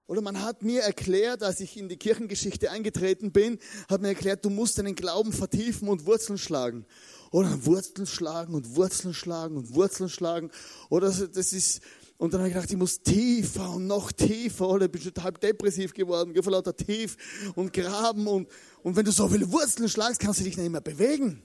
Oder 0.07 0.21
man 0.21 0.43
hat 0.43 0.63
mir 0.63 0.83
erklärt, 0.83 1.43
als 1.43 1.61
ich 1.61 1.77
in 1.77 1.89
die 1.89 1.97
Kirchengeschichte 1.97 2.71
eingetreten 2.71 3.33
bin, 3.33 3.59
hat 3.89 4.03
mir 4.03 4.09
erklärt, 4.09 4.45
du 4.45 4.51
musst 4.51 4.79
deinen 4.79 4.95
Glauben 4.95 5.33
vertiefen 5.33 5.89
und 5.89 6.07
Wurzeln 6.07 6.39
schlagen. 6.39 6.85
Oder 7.31 7.65
Wurzeln 7.65 8.07
schlagen 8.07 8.55
und 8.55 8.77
Wurzeln 8.77 9.15
schlagen 9.15 9.57
und 9.57 9.75
Wurzeln 9.75 10.09
schlagen. 10.09 10.51
Oder 10.91 11.11
das 11.11 11.53
ist, 11.53 11.81
und 12.19 12.35
dann 12.35 12.41
habe 12.41 12.49
ich 12.49 12.55
gedacht, 12.55 12.71
ich 12.71 12.77
muss 12.77 13.03
tiefer 13.03 13.71
und 13.71 13.87
noch 13.87 14.13
tiefer. 14.13 14.69
Oder 14.69 14.87
ich 14.87 14.93
bin 14.93 15.03
schon 15.03 15.13
halb 15.23 15.41
depressiv 15.41 15.95
geworden, 15.95 16.35
vor 16.43 16.53
lauter 16.53 16.77
tief 16.77 17.17
und 17.55 17.73
graben. 17.73 18.27
Und, 18.27 18.49
und 18.83 18.97
wenn 18.97 19.05
du 19.05 19.13
so 19.13 19.29
viele 19.29 19.51
Wurzeln 19.51 19.89
schlagst, 19.89 20.21
kannst 20.21 20.41
du 20.41 20.45
dich 20.45 20.57
nicht 20.57 20.71
mehr 20.71 20.81
bewegen 20.81 21.43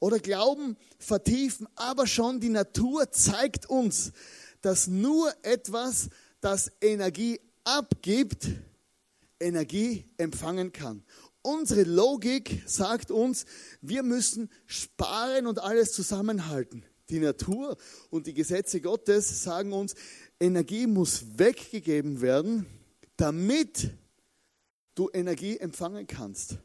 oder 0.00 0.18
Glauben 0.18 0.76
vertiefen, 0.98 1.68
aber 1.76 2.06
schon 2.06 2.40
die 2.40 2.48
Natur 2.48 3.12
zeigt 3.12 3.68
uns, 3.68 4.12
dass 4.62 4.88
nur 4.88 5.32
etwas, 5.42 6.08
das 6.40 6.72
Energie 6.80 7.40
abgibt, 7.64 8.48
Energie 9.38 10.04
empfangen 10.16 10.72
kann. 10.72 11.02
Unsere 11.42 11.84
Logik 11.84 12.62
sagt 12.66 13.10
uns, 13.10 13.46
wir 13.80 14.02
müssen 14.02 14.50
sparen 14.66 15.46
und 15.46 15.58
alles 15.58 15.92
zusammenhalten. 15.92 16.84
Die 17.08 17.18
Natur 17.18 17.76
und 18.10 18.26
die 18.26 18.34
Gesetze 18.34 18.80
Gottes 18.80 19.42
sagen 19.42 19.72
uns, 19.72 19.94
Energie 20.38 20.86
muss 20.86 21.38
weggegeben 21.38 22.20
werden, 22.20 22.66
damit 23.16 23.90
du 24.94 25.10
Energie 25.12 25.56
empfangen 25.56 26.06
kannst 26.06 26.58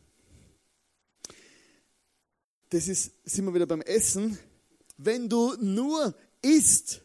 das 2.75 2.87
ist, 2.89 3.13
sind 3.23 3.45
wir 3.45 3.53
wieder 3.53 3.67
beim 3.67 3.81
Essen, 3.81 4.37
wenn 4.97 5.29
du 5.29 5.55
nur 5.61 6.13
isst 6.41 7.01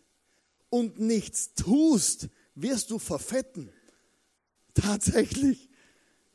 und 0.68 0.98
nichts 0.98 1.54
tust, 1.54 2.28
wirst 2.62 2.90
du 2.90 2.98
verfetten. 2.98 3.70
Tatsächlich. 4.74 5.68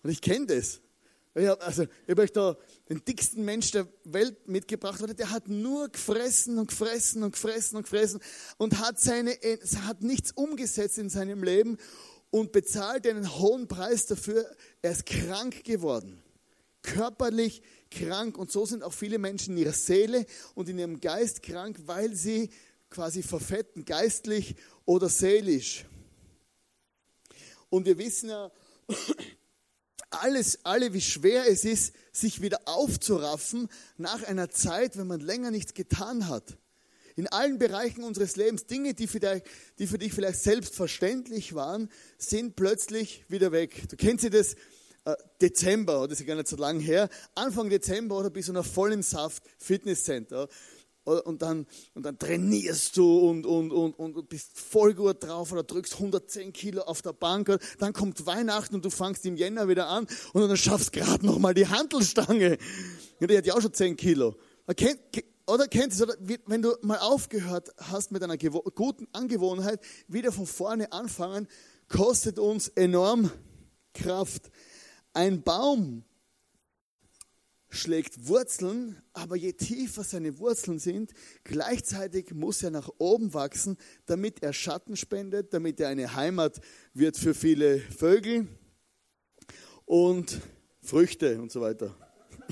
Und 0.03 0.09
ich 0.09 0.21
kenne 0.21 0.47
das. 0.47 0.81
Ich 1.37 1.47
habe 1.47 1.61
also, 1.61 1.85
hab 2.07 2.19
euch 2.19 2.31
da 2.31 2.55
den 2.87 3.03
dicksten 3.03 3.43
Mensch 3.43 3.71
der 3.71 3.87
Welt 4.05 4.47
mitgebracht, 4.47 5.01
der 5.17 5.31
hat 5.31 5.49
nur 5.49 5.89
gefressen 5.89 6.57
und 6.57 6.67
gefressen 6.67 7.23
und 7.23 7.33
gefressen 7.33 7.77
und 7.77 7.83
gefressen 7.83 8.21
und 8.57 8.79
hat, 8.79 9.01
seine, 9.01 9.31
hat 9.85 10.01
nichts 10.01 10.31
umgesetzt 10.31 10.97
in 10.97 11.09
seinem 11.09 11.43
Leben 11.43 11.77
und 12.29 12.53
bezahlt 12.53 13.05
einen 13.05 13.37
hohen 13.37 13.67
Preis 13.67 14.05
dafür. 14.05 14.49
Er 14.81 14.91
ist 14.91 15.05
krank 15.05 15.65
geworden 15.65 16.21
körperlich 16.85 17.61
krank 17.91 18.37
und 18.37 18.51
so 18.51 18.65
sind 18.65 18.83
auch 18.83 18.93
viele 18.93 19.17
Menschen 19.17 19.57
in 19.57 19.63
ihrer 19.63 19.73
Seele 19.73 20.25
und 20.53 20.69
in 20.69 20.79
ihrem 20.79 21.01
Geist 21.01 21.43
krank, 21.43 21.79
weil 21.85 22.15
sie 22.15 22.49
quasi 22.89 23.23
verfetten, 23.23 23.85
geistlich 23.85 24.55
oder 24.85 25.09
seelisch. 25.09 25.85
Und 27.75 27.85
wir 27.85 27.97
wissen 27.97 28.29
ja 28.29 28.49
alles, 30.09 30.63
alle, 30.63 30.93
wie 30.93 31.01
schwer 31.01 31.45
es 31.45 31.65
ist, 31.65 31.93
sich 32.13 32.41
wieder 32.41 32.61
aufzuraffen 32.65 33.67
nach 33.97 34.23
einer 34.23 34.49
Zeit, 34.49 34.97
wenn 34.97 35.07
man 35.07 35.19
länger 35.19 35.51
nichts 35.51 35.73
getan 35.73 36.29
hat. 36.29 36.57
In 37.17 37.27
allen 37.27 37.57
Bereichen 37.57 38.05
unseres 38.05 38.37
Lebens, 38.37 38.65
Dinge, 38.65 38.93
die 38.93 39.07
für, 39.07 39.19
dich, 39.19 39.43
die 39.77 39.87
für 39.87 39.97
dich 39.97 40.13
vielleicht 40.13 40.39
selbstverständlich 40.39 41.53
waren, 41.53 41.89
sind 42.17 42.55
plötzlich 42.55 43.25
wieder 43.27 43.51
weg. 43.51 43.89
Du 43.89 43.97
kennst 43.97 44.23
ja 44.23 44.29
das, 44.29 44.55
äh, 45.03 45.15
Dezember, 45.41 46.07
das 46.07 46.19
ist 46.19 46.27
ja 46.27 46.33
gar 46.33 46.35
nicht 46.35 46.47
so 46.47 46.55
lang 46.55 46.79
her, 46.79 47.09
Anfang 47.35 47.69
Dezember 47.69 48.17
oder 48.17 48.29
bist 48.29 48.47
du 48.47 48.53
noch 48.53 48.65
voll 48.65 48.93
im 48.93 49.03
Saft, 49.03 49.43
Fitnesscenter. 49.57 50.47
Und 51.05 51.41
dann, 51.41 51.67
und 51.93 52.03
dann 52.03 52.17
trainierst 52.17 52.97
du 52.97 53.29
und, 53.29 53.45
und, 53.45 53.71
und, 53.71 53.93
und 53.93 54.27
bist 54.27 54.59
voll 54.59 54.95
gut 54.95 55.23
drauf 55.23 55.51
oder 55.51 55.63
drückst 55.63 55.93
110 55.93 56.51
Kilo 56.51 56.81
auf 56.81 57.01
der 57.03 57.13
Bank. 57.13 57.59
Dann 57.79 57.93
kommt 57.93 58.25
Weihnachten 58.25 58.75
und 58.75 58.83
du 58.83 58.89
fangst 58.89 59.25
im 59.25 59.37
Jänner 59.37 59.67
wieder 59.67 59.87
an 59.87 60.07
und 60.33 60.41
dann 60.41 60.57
schaffst 60.57 60.91
gerade 60.91 61.25
noch 61.25 61.37
mal 61.37 61.53
die 61.53 61.67
Handelstange. 61.67 62.57
Ja, 63.19 63.27
die 63.27 63.37
hat 63.37 63.45
ja 63.45 63.53
auch 63.53 63.61
schon 63.61 63.73
10 63.73 63.95
Kilo. 63.95 64.35
Oder 65.47 65.67
kennst 65.67 65.99
du 65.99 66.05
es, 66.05 66.39
wenn 66.47 66.63
du 66.63 66.75
mal 66.81 66.97
aufgehört 66.97 67.69
hast 67.77 68.11
mit 68.11 68.23
einer 68.23 68.37
guten 68.37 69.07
Angewohnheit, 69.13 69.79
wieder 70.07 70.31
von 70.31 70.47
vorne 70.47 70.91
anfangen, 70.91 71.47
kostet 71.87 72.39
uns 72.39 72.69
enorm 72.69 73.29
Kraft. 73.93 74.49
Ein 75.13 75.43
Baum 75.43 76.03
schlägt 77.75 78.27
Wurzeln, 78.27 79.01
aber 79.13 79.35
je 79.35 79.53
tiefer 79.53 80.03
seine 80.03 80.39
Wurzeln 80.39 80.79
sind, 80.79 81.11
gleichzeitig 81.43 82.33
muss 82.33 82.63
er 82.63 82.71
nach 82.71 82.89
oben 82.97 83.33
wachsen, 83.33 83.77
damit 84.05 84.41
er 84.41 84.53
Schatten 84.53 84.95
spendet, 84.95 85.53
damit 85.53 85.79
er 85.79 85.89
eine 85.89 86.15
Heimat 86.15 86.59
wird 86.93 87.17
für 87.17 87.33
viele 87.33 87.79
Vögel 87.79 88.47
und 89.85 90.41
Früchte 90.81 91.41
und 91.41 91.51
so 91.51 91.61
weiter. 91.61 91.95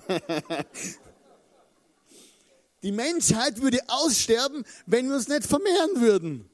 Die 2.83 2.91
Menschheit 2.91 3.61
würde 3.61 3.79
aussterben, 3.87 4.65
wenn 4.85 5.07
wir 5.07 5.15
uns 5.15 5.29
nicht 5.29 5.45
vermehren 5.45 6.01
würden. 6.01 6.49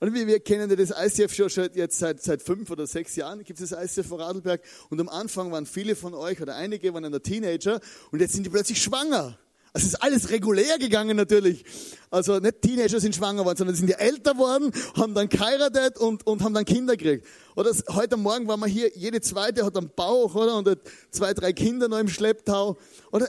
Und 0.00 0.12
wir, 0.12 0.26
wir 0.26 0.40
kennen 0.40 0.68
ja 0.68 0.76
das 0.76 0.90
ICF 0.90 1.34
schon 1.34 1.70
jetzt 1.74 1.98
seit, 1.98 2.22
seit 2.22 2.42
fünf 2.42 2.70
oder 2.70 2.86
sechs 2.86 3.16
Jahren, 3.16 3.42
gibt 3.44 3.60
es 3.60 3.70
das 3.70 3.96
ICF 3.96 4.08
vor 4.08 4.20
Radlberg. 4.20 4.60
Und 4.90 5.00
am 5.00 5.08
Anfang 5.08 5.52
waren 5.52 5.66
viele 5.66 5.96
von 5.96 6.14
euch 6.14 6.40
oder 6.42 6.56
einige 6.56 6.92
waren 6.92 7.10
dann 7.10 7.22
Teenager 7.22 7.80
und 8.10 8.20
jetzt 8.20 8.34
sind 8.34 8.44
die 8.44 8.50
plötzlich 8.50 8.82
schwanger. 8.82 9.38
Also 9.74 9.88
ist 9.88 9.96
alles 9.96 10.30
regulär 10.30 10.78
gegangen 10.78 11.16
natürlich. 11.16 11.64
Also 12.08 12.38
nicht 12.38 12.62
Teenager 12.62 13.00
sind 13.00 13.16
schwanger 13.16 13.44
worden, 13.44 13.56
sondern 13.56 13.74
sind 13.74 13.88
die 13.88 13.94
älter 13.94 14.38
worden, 14.38 14.70
haben 14.96 15.14
dann 15.14 15.28
geheiratet 15.28 15.98
und, 15.98 16.24
und 16.28 16.42
haben 16.42 16.54
dann 16.54 16.64
Kinder 16.64 16.96
gekriegt. 16.96 17.26
Oder 17.56 17.72
heute 17.88 18.16
Morgen 18.16 18.46
waren 18.46 18.60
wir 18.60 18.68
hier, 18.68 18.96
jede 18.96 19.20
zweite 19.20 19.64
hat 19.64 19.76
einen 19.76 19.90
Bauch, 19.90 20.36
oder? 20.36 20.56
Und 20.56 20.68
hat 20.68 20.78
zwei, 21.10 21.34
drei 21.34 21.52
Kinder 21.52 21.88
noch 21.88 21.98
im 21.98 22.08
Schlepptau. 22.08 22.76
Oder? 23.10 23.28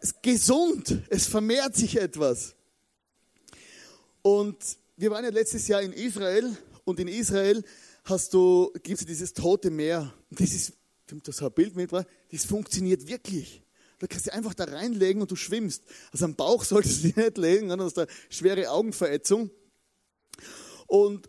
Es 0.00 0.12
ist 0.12 0.22
gesund. 0.22 1.02
Es 1.10 1.26
vermehrt 1.26 1.76
sich 1.76 2.00
etwas. 2.00 2.54
Und 4.22 4.56
wir 4.96 5.10
waren 5.10 5.24
ja 5.24 5.30
letztes 5.30 5.66
Jahr 5.68 5.82
in 5.82 5.92
Israel 5.92 6.56
und 6.84 7.00
in 7.00 7.08
Israel 7.08 7.64
hast 8.04 8.32
du, 8.32 8.70
gibt 8.82 9.00
es 9.00 9.06
dieses 9.06 9.32
tote 9.32 9.70
Meer. 9.70 10.12
Das 10.30 10.52
ist, 10.52 10.74
das 11.06 11.42
ein 11.42 11.52
Bild 11.52 11.74
mit, 11.74 11.90
das 11.92 12.44
funktioniert 12.44 13.06
wirklich. 13.08 13.62
Da 13.98 14.06
kannst 14.06 14.26
du 14.26 14.32
einfach 14.32 14.54
da 14.54 14.64
reinlegen 14.64 15.22
und 15.22 15.30
du 15.30 15.36
schwimmst. 15.36 15.82
Also 16.12 16.26
am 16.26 16.34
Bauch 16.34 16.64
solltest 16.64 16.98
du 16.98 17.08
dich 17.08 17.16
nicht 17.16 17.38
legen, 17.38 17.68
dann 17.68 17.80
hast 17.80 17.96
du 17.96 18.02
eine 18.02 18.10
schwere 18.28 18.70
Augenverätzung. 18.70 19.50
Und 20.86 21.28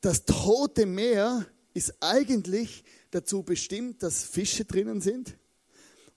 das 0.00 0.24
tote 0.24 0.86
Meer 0.86 1.46
ist 1.74 1.94
eigentlich 2.00 2.84
dazu 3.10 3.42
bestimmt, 3.42 4.02
dass 4.02 4.22
Fische 4.22 4.64
drinnen 4.64 5.00
sind 5.00 5.36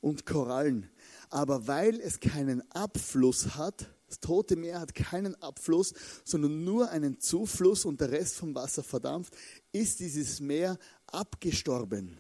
und 0.02 0.26
Korallen. 0.26 0.90
Aber 1.30 1.68
weil 1.68 2.00
es 2.00 2.20
keinen 2.20 2.70
Abfluss 2.72 3.56
hat, 3.56 3.88
das 4.12 4.20
Tote 4.20 4.58
Meer 4.58 4.82
hat 4.82 4.94
keinen 4.94 5.42
Abfluss, 5.42 5.94
sondern 6.26 6.64
nur 6.64 6.90
einen 6.90 7.20
Zufluss 7.20 7.86
und 7.86 8.02
der 8.02 8.12
Rest 8.12 8.36
vom 8.36 8.54
Wasser 8.54 8.84
verdampft, 8.84 9.36
ist 9.72 10.02
dieses 10.02 10.42
Meer 10.42 10.78
abgestorben. 11.08 12.18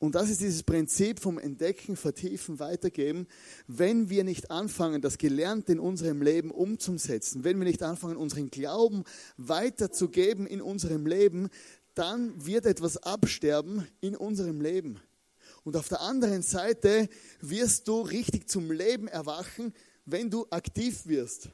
Und 0.00 0.14
das 0.14 0.30
ist 0.30 0.40
dieses 0.40 0.62
Prinzip 0.62 1.18
vom 1.18 1.38
Entdecken, 1.38 1.96
Vertiefen, 1.96 2.60
Weitergeben. 2.60 3.26
Wenn 3.66 4.10
wir 4.10 4.22
nicht 4.22 4.50
anfangen, 4.50 5.00
das 5.02 5.18
Gelernte 5.18 5.72
in 5.72 5.80
unserem 5.80 6.22
Leben 6.22 6.50
umzusetzen, 6.50 7.42
wenn 7.42 7.58
wir 7.58 7.66
nicht 7.66 7.82
anfangen, 7.82 8.16
unseren 8.16 8.50
Glauben 8.50 9.02
weiterzugeben 9.38 10.46
in 10.46 10.62
unserem 10.62 11.06
Leben, 11.06 11.48
dann 11.94 12.46
wird 12.46 12.66
etwas 12.66 12.98
absterben 12.98 13.88
in 14.00 14.14
unserem 14.14 14.60
Leben. 14.60 15.00
Und 15.68 15.76
auf 15.76 15.90
der 15.90 16.00
anderen 16.00 16.40
Seite 16.40 17.10
wirst 17.42 17.88
du 17.88 18.00
richtig 18.00 18.48
zum 18.48 18.72
Leben 18.72 19.06
erwachen, 19.06 19.74
wenn 20.06 20.30
du 20.30 20.46
aktiv 20.48 21.04
wirst. 21.04 21.50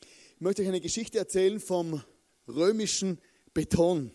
Ich 0.00 0.40
möchte 0.40 0.62
euch 0.62 0.68
eine 0.68 0.80
Geschichte 0.80 1.18
erzählen 1.18 1.58
vom 1.58 2.00
römischen 2.46 3.18
Beton. 3.52 4.12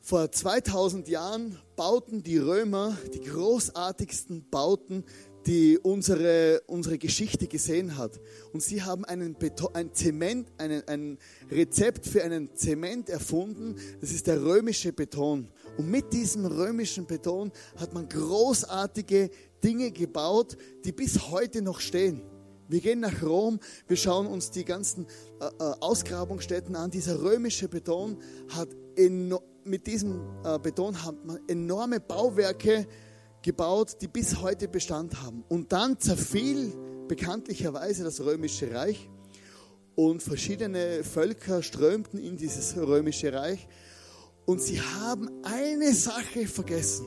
Vor 0.00 0.30
2000 0.30 1.08
Jahren 1.08 1.58
bauten 1.76 2.22
die 2.22 2.36
Römer 2.36 2.98
die 3.14 3.20
großartigsten 3.20 4.50
Bauten 4.50 5.02
die 5.46 5.78
unsere, 5.78 6.60
unsere 6.66 6.98
Geschichte 6.98 7.46
gesehen 7.46 7.96
hat. 7.96 8.20
Und 8.52 8.62
sie 8.62 8.82
haben 8.82 9.04
einen 9.04 9.34
Beton, 9.34 9.74
ein 9.74 9.94
Zement, 9.94 10.48
einen, 10.58 10.86
ein 10.88 11.18
Rezept 11.50 12.06
für 12.06 12.24
einen 12.24 12.54
Zement 12.56 13.08
erfunden. 13.08 13.76
Das 14.00 14.10
ist 14.10 14.26
der 14.26 14.42
römische 14.42 14.92
Beton. 14.92 15.48
Und 15.78 15.88
mit 15.88 16.12
diesem 16.12 16.46
römischen 16.46 17.06
Beton 17.06 17.52
hat 17.76 17.94
man 17.94 18.08
großartige 18.08 19.30
Dinge 19.62 19.92
gebaut, 19.92 20.56
die 20.84 20.92
bis 20.92 21.30
heute 21.30 21.62
noch 21.62 21.80
stehen. 21.80 22.22
Wir 22.68 22.80
gehen 22.80 22.98
nach 22.98 23.22
Rom, 23.22 23.60
wir 23.86 23.96
schauen 23.96 24.26
uns 24.26 24.50
die 24.50 24.64
ganzen 24.64 25.06
äh, 25.40 25.44
äh 25.44 25.74
Ausgrabungsstätten 25.78 26.74
an. 26.74 26.90
Dieser 26.90 27.22
römische 27.22 27.68
Beton 27.68 28.18
hat 28.48 28.68
mit 29.64 29.86
diesem 29.86 30.20
äh, 30.44 30.58
Beton 30.58 31.04
hat 31.04 31.24
man 31.24 31.38
enorme 31.46 32.00
Bauwerke 32.00 32.86
gebaut, 33.46 33.98
die 34.00 34.08
bis 34.08 34.42
heute 34.42 34.66
Bestand 34.66 35.22
haben. 35.22 35.44
Und 35.48 35.70
dann 35.70 36.00
zerfiel 36.00 36.72
bekanntlicherweise 37.06 38.02
das 38.02 38.20
römische 38.20 38.74
Reich 38.74 39.08
und 39.94 40.20
verschiedene 40.20 41.04
Völker 41.04 41.62
strömten 41.62 42.18
in 42.18 42.36
dieses 42.36 42.76
römische 42.76 43.32
Reich 43.32 43.68
und 44.46 44.60
sie 44.60 44.80
haben 44.80 45.30
eine 45.44 45.94
Sache 45.94 46.48
vergessen. 46.48 47.06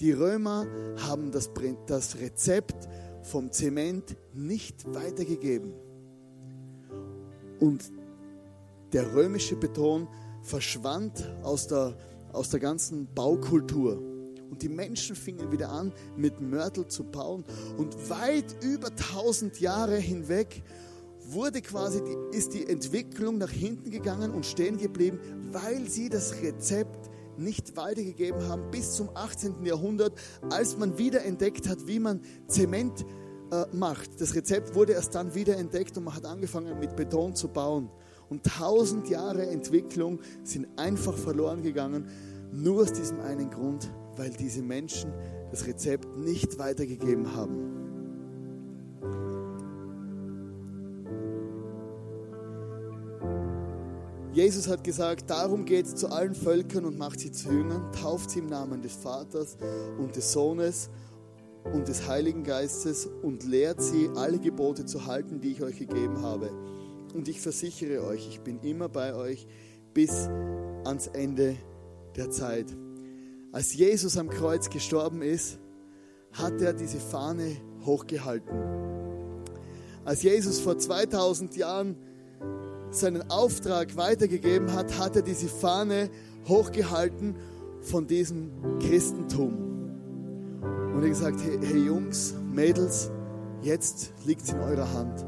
Die 0.00 0.12
Römer 0.12 0.66
haben 1.06 1.30
das, 1.32 1.50
das 1.86 2.16
Rezept 2.16 2.88
vom 3.22 3.52
Zement 3.52 4.16
nicht 4.32 4.86
weitergegeben. 4.94 5.74
Und 7.60 7.92
der 8.94 9.14
römische 9.14 9.56
Beton 9.56 10.08
verschwand 10.42 11.30
aus 11.42 11.66
der, 11.66 11.94
aus 12.32 12.48
der 12.48 12.60
ganzen 12.60 13.12
Baukultur. 13.14 14.15
Und 14.50 14.62
die 14.62 14.68
Menschen 14.68 15.16
fingen 15.16 15.50
wieder 15.50 15.70
an, 15.70 15.92
mit 16.16 16.40
Mörtel 16.40 16.86
zu 16.86 17.04
bauen. 17.04 17.44
Und 17.76 18.10
weit 18.10 18.56
über 18.62 18.88
1000 18.88 19.60
Jahre 19.60 19.96
hinweg 19.96 20.62
wurde 21.28 21.60
quasi 21.60 22.02
die, 22.02 22.36
ist 22.36 22.54
die 22.54 22.68
Entwicklung 22.68 23.38
nach 23.38 23.50
hinten 23.50 23.90
gegangen 23.90 24.30
und 24.30 24.46
stehen 24.46 24.78
geblieben, 24.78 25.18
weil 25.50 25.88
sie 25.88 26.08
das 26.08 26.34
Rezept 26.42 27.10
nicht 27.38 27.76
weitergegeben 27.76 28.48
haben 28.48 28.70
bis 28.70 28.92
zum 28.92 29.10
18. 29.14 29.64
Jahrhundert, 29.64 30.12
als 30.50 30.76
man 30.76 30.96
wieder 30.98 31.24
entdeckt 31.24 31.68
hat, 31.68 31.86
wie 31.86 31.98
man 31.98 32.20
Zement 32.46 33.04
äh, 33.50 33.64
macht. 33.72 34.20
Das 34.20 34.34
Rezept 34.34 34.74
wurde 34.74 34.92
erst 34.92 35.14
dann 35.14 35.34
wieder 35.34 35.56
entdeckt 35.56 35.96
und 35.98 36.04
man 36.04 36.14
hat 36.14 36.24
angefangen 36.24 36.78
mit 36.78 36.96
Beton 36.96 37.34
zu 37.34 37.48
bauen. 37.48 37.90
Und 38.28 38.44
tausend 38.44 39.08
Jahre 39.08 39.46
Entwicklung 39.46 40.20
sind 40.42 40.66
einfach 40.76 41.16
verloren 41.16 41.62
gegangen, 41.62 42.08
nur 42.52 42.82
aus 42.82 42.92
diesem 42.92 43.20
einen 43.20 43.50
Grund, 43.50 43.90
weil 44.16 44.30
diese 44.30 44.62
Menschen 44.62 45.12
das 45.50 45.66
Rezept 45.66 46.16
nicht 46.16 46.58
weitergegeben 46.58 47.34
haben. 47.34 47.76
Jesus 54.32 54.68
hat 54.68 54.84
gesagt, 54.84 55.30
darum 55.30 55.64
geht 55.64 55.86
zu 55.86 56.08
allen 56.08 56.34
Völkern 56.34 56.84
und 56.84 56.98
macht 56.98 57.20
sie 57.20 57.32
zu 57.32 57.48
Jüngern, 57.48 57.90
tauft 57.92 58.30
sie 58.30 58.40
im 58.40 58.46
Namen 58.46 58.82
des 58.82 58.92
Vaters 58.92 59.56
und 59.98 60.14
des 60.14 60.30
Sohnes 60.30 60.90
und 61.72 61.88
des 61.88 62.06
Heiligen 62.06 62.44
Geistes 62.44 63.08
und 63.22 63.44
lehrt 63.44 63.80
sie, 63.80 64.10
alle 64.14 64.38
Gebote 64.38 64.84
zu 64.84 65.06
halten, 65.06 65.40
die 65.40 65.52
ich 65.52 65.62
euch 65.62 65.78
gegeben 65.78 66.20
habe. 66.20 66.50
Und 67.14 67.28
ich 67.28 67.40
versichere 67.40 68.04
euch, 68.04 68.28
ich 68.28 68.40
bin 68.40 68.60
immer 68.60 68.90
bei 68.90 69.14
euch 69.14 69.46
bis 69.94 70.28
ans 70.84 71.06
Ende 71.06 71.56
der 72.14 72.30
Zeit. 72.30 72.66
Als 73.52 73.74
Jesus 73.74 74.16
am 74.18 74.28
Kreuz 74.28 74.68
gestorben 74.68 75.22
ist, 75.22 75.58
hat 76.32 76.60
er 76.60 76.72
diese 76.72 76.98
Fahne 76.98 77.56
hochgehalten. 77.84 78.54
Als 80.04 80.22
Jesus 80.22 80.60
vor 80.60 80.78
2000 80.78 81.56
Jahren 81.56 81.96
seinen 82.90 83.30
Auftrag 83.30 83.96
weitergegeben 83.96 84.72
hat, 84.72 84.98
hat 84.98 85.16
er 85.16 85.22
diese 85.22 85.48
Fahne 85.48 86.10
hochgehalten 86.46 87.34
von 87.80 88.06
diesem 88.06 88.50
Christentum. 88.80 89.54
Und 90.94 91.02
er 91.02 91.08
gesagt, 91.08 91.40
hey, 91.42 91.58
hey 91.62 91.86
Jungs, 91.86 92.34
Mädels, 92.52 93.10
jetzt 93.62 94.12
liegt 94.24 94.42
es 94.42 94.50
in 94.50 94.60
eurer 94.60 94.92
Hand. 94.92 95.24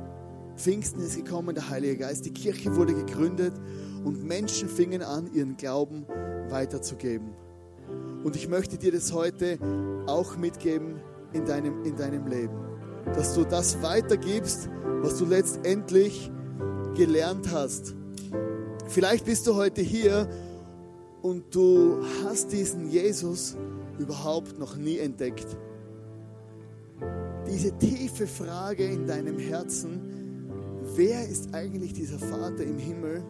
Pfingsten 0.56 1.00
ist 1.00 1.16
gekommen, 1.16 1.54
der 1.54 1.68
Heilige 1.68 1.98
Geist, 1.98 2.26
die 2.26 2.32
Kirche 2.32 2.74
wurde 2.74 2.94
gegründet 2.94 3.54
und 4.04 4.24
Menschen 4.24 4.68
fingen 4.68 5.02
an, 5.02 5.32
ihren 5.32 5.56
Glauben 5.56 6.06
weiterzugeben. 6.48 7.47
Und 8.24 8.36
ich 8.36 8.48
möchte 8.48 8.78
dir 8.78 8.92
das 8.92 9.12
heute 9.12 9.58
auch 10.06 10.36
mitgeben 10.36 11.00
in 11.32 11.46
deinem, 11.46 11.84
in 11.84 11.96
deinem 11.96 12.26
Leben. 12.26 12.56
Dass 13.14 13.34
du 13.34 13.44
das 13.44 13.82
weitergibst, 13.82 14.68
was 15.02 15.18
du 15.18 15.24
letztendlich 15.24 16.30
gelernt 16.94 17.50
hast. 17.52 17.94
Vielleicht 18.88 19.24
bist 19.24 19.46
du 19.46 19.54
heute 19.54 19.82
hier 19.82 20.28
und 21.22 21.54
du 21.54 22.02
hast 22.24 22.52
diesen 22.52 22.90
Jesus 22.90 23.56
überhaupt 23.98 24.58
noch 24.58 24.76
nie 24.76 24.98
entdeckt. 24.98 25.46
Diese 27.50 27.76
tiefe 27.78 28.26
Frage 28.26 28.84
in 28.84 29.06
deinem 29.06 29.38
Herzen, 29.38 30.50
wer 30.94 31.26
ist 31.26 31.54
eigentlich 31.54 31.92
dieser 31.92 32.18
Vater 32.18 32.64
im 32.64 32.78
Himmel, 32.78 33.22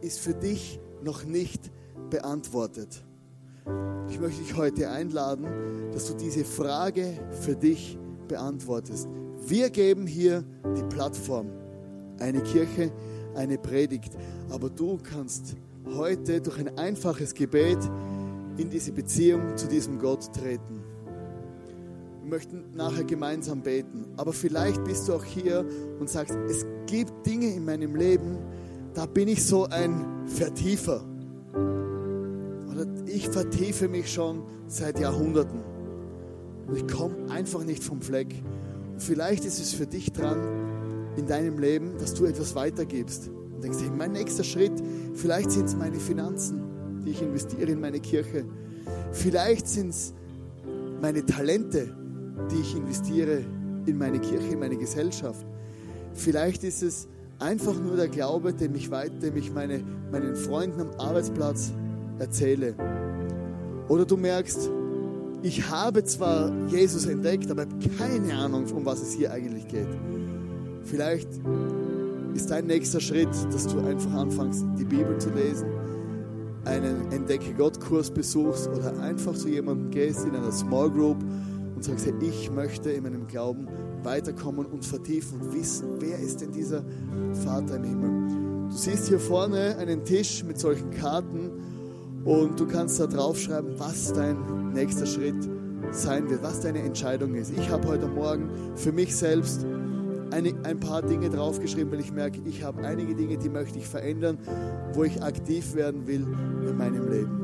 ist 0.00 0.18
für 0.18 0.34
dich 0.34 0.80
noch 1.02 1.24
nicht 1.24 1.70
beantwortet. 2.10 3.04
Ich 4.08 4.20
möchte 4.20 4.42
dich 4.42 4.56
heute 4.56 4.90
einladen, 4.90 5.46
dass 5.92 6.06
du 6.06 6.14
diese 6.14 6.44
Frage 6.44 7.18
für 7.42 7.54
dich 7.54 7.98
beantwortest. 8.28 9.08
Wir 9.46 9.70
geben 9.70 10.06
hier 10.06 10.44
die 10.76 10.82
Plattform, 10.94 11.48
eine 12.18 12.40
Kirche, 12.42 12.92
eine 13.34 13.58
Predigt, 13.58 14.16
aber 14.50 14.70
du 14.70 14.98
kannst 15.02 15.56
heute 15.96 16.40
durch 16.40 16.58
ein 16.58 16.78
einfaches 16.78 17.34
Gebet 17.34 17.78
in 18.56 18.70
diese 18.70 18.92
Beziehung 18.92 19.56
zu 19.56 19.66
diesem 19.66 19.98
Gott 19.98 20.32
treten. 20.32 20.82
Wir 22.22 22.30
möchten 22.30 22.64
nachher 22.74 23.04
gemeinsam 23.04 23.62
beten, 23.62 24.06
aber 24.16 24.32
vielleicht 24.32 24.84
bist 24.84 25.08
du 25.08 25.14
auch 25.14 25.24
hier 25.24 25.66
und 25.98 26.08
sagst, 26.08 26.36
es 26.48 26.64
gibt 26.86 27.26
Dinge 27.26 27.54
in 27.54 27.64
meinem 27.64 27.96
Leben, 27.96 28.38
da 28.94 29.06
bin 29.06 29.28
ich 29.28 29.44
so 29.44 29.64
ein 29.66 30.26
Vertiefer. 30.26 31.04
Ich 33.14 33.28
vertiefe 33.28 33.88
mich 33.88 34.10
schon 34.10 34.42
seit 34.68 34.98
Jahrhunderten. 34.98 35.60
Und 36.66 36.76
ich 36.76 36.88
komme 36.88 37.30
einfach 37.30 37.62
nicht 37.62 37.84
vom 37.84 38.00
Fleck. 38.00 38.34
Und 38.90 39.02
vielleicht 39.02 39.44
ist 39.44 39.60
es 39.60 39.74
für 39.74 39.86
dich 39.86 40.12
dran 40.12 40.38
in 41.18 41.26
deinem 41.26 41.58
Leben, 41.58 41.98
dass 41.98 42.14
du 42.14 42.24
etwas 42.24 42.54
weitergibst. 42.54 43.28
Und 43.28 43.62
denkst, 43.62 43.80
hey, 43.82 43.90
mein 43.90 44.12
nächster 44.12 44.44
Schritt, 44.44 44.72
vielleicht 45.12 45.50
sind 45.50 45.66
es 45.66 45.76
meine 45.76 46.00
Finanzen, 46.00 46.62
die 47.04 47.10
ich 47.10 47.20
investiere 47.20 47.72
in 47.72 47.80
meine 47.80 48.00
Kirche. 48.00 48.46
Vielleicht 49.12 49.68
sind 49.68 49.90
es 49.90 50.14
meine 51.02 51.26
Talente, 51.26 51.94
die 52.50 52.60
ich 52.60 52.74
investiere 52.74 53.44
in 53.84 53.98
meine 53.98 54.20
Kirche, 54.20 54.54
in 54.54 54.58
meine 54.58 54.78
Gesellschaft. 54.78 55.44
Vielleicht 56.14 56.64
ist 56.64 56.82
es 56.82 57.08
einfach 57.38 57.78
nur 57.78 57.96
der 57.96 58.08
Glaube, 58.08 58.54
den 58.54 58.74
ich, 58.74 58.90
weit, 58.90 59.22
dem 59.22 59.36
ich 59.36 59.52
meine, 59.52 59.84
meinen 60.10 60.34
Freunden 60.34 60.80
am 60.80 60.90
Arbeitsplatz 60.98 61.72
erzähle. 62.18 62.74
Oder 63.88 64.04
du 64.04 64.16
merkst, 64.16 64.70
ich 65.42 65.68
habe 65.68 66.04
zwar 66.04 66.52
Jesus 66.68 67.06
entdeckt, 67.06 67.50
aber 67.50 67.66
keine 67.98 68.34
Ahnung, 68.34 68.64
um 68.72 68.84
was 68.86 69.02
es 69.02 69.12
hier 69.12 69.32
eigentlich 69.32 69.66
geht. 69.66 69.88
Vielleicht 70.84 71.28
ist 72.34 72.50
dein 72.50 72.66
nächster 72.66 73.00
Schritt, 73.00 73.28
dass 73.52 73.66
du 73.66 73.80
einfach 73.80 74.12
anfängst, 74.12 74.64
die 74.78 74.84
Bibel 74.84 75.18
zu 75.18 75.30
lesen, 75.30 75.66
einen 76.64 77.10
Entdecke 77.10 77.52
Gott-Kurs 77.54 78.10
besuchst 78.10 78.68
oder 78.68 78.98
einfach 79.00 79.34
zu 79.34 79.48
jemandem 79.48 79.90
gehst 79.90 80.24
in 80.24 80.36
einer 80.36 80.52
Small 80.52 80.90
Group 80.90 81.18
und 81.74 81.82
sagst, 81.82 82.06
hey, 82.06 82.14
ich 82.20 82.50
möchte 82.50 82.90
in 82.90 83.02
meinem 83.02 83.26
Glauben 83.26 83.66
weiterkommen 84.04 84.66
und 84.66 84.84
vertiefen 84.84 85.40
und 85.40 85.54
wissen, 85.54 85.88
wer 85.98 86.18
ist 86.18 86.40
denn 86.40 86.52
dieser 86.52 86.84
Vater 87.44 87.76
im 87.76 87.84
Himmel. 87.84 88.68
Du 88.70 88.76
siehst 88.76 89.08
hier 89.08 89.18
vorne 89.18 89.76
einen 89.78 90.04
Tisch 90.04 90.44
mit 90.44 90.58
solchen 90.58 90.90
Karten 90.90 91.50
und 92.24 92.58
du 92.58 92.66
kannst 92.66 93.00
da 93.00 93.06
draufschreiben, 93.06 93.78
was 93.78 94.12
dein 94.12 94.72
nächster 94.72 95.06
Schritt 95.06 95.48
sein 95.90 96.30
wird, 96.30 96.42
was 96.42 96.60
deine 96.60 96.80
Entscheidung 96.80 97.34
ist. 97.34 97.50
Ich 97.50 97.70
habe 97.70 97.88
heute 97.88 98.06
Morgen 98.06 98.50
für 98.76 98.92
mich 98.92 99.16
selbst 99.16 99.66
eine, 100.30 100.54
ein 100.64 100.80
paar 100.80 101.02
Dinge 101.02 101.28
draufgeschrieben, 101.28 101.92
weil 101.92 102.00
ich 102.00 102.12
merke, 102.12 102.40
ich 102.44 102.62
habe 102.62 102.82
einige 102.82 103.14
Dinge, 103.14 103.36
die 103.36 103.48
möchte 103.48 103.78
ich 103.78 103.86
verändern, 103.86 104.38
wo 104.94 105.04
ich 105.04 105.22
aktiv 105.22 105.74
werden 105.74 106.06
will 106.06 106.26
in 106.66 106.76
meinem 106.76 107.10
Leben. 107.10 107.42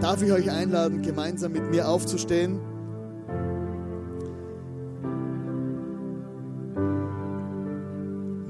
Darf 0.00 0.22
ich 0.22 0.32
euch 0.32 0.50
einladen, 0.50 1.02
gemeinsam 1.02 1.52
mit 1.52 1.70
mir 1.70 1.88
aufzustehen? 1.88 2.60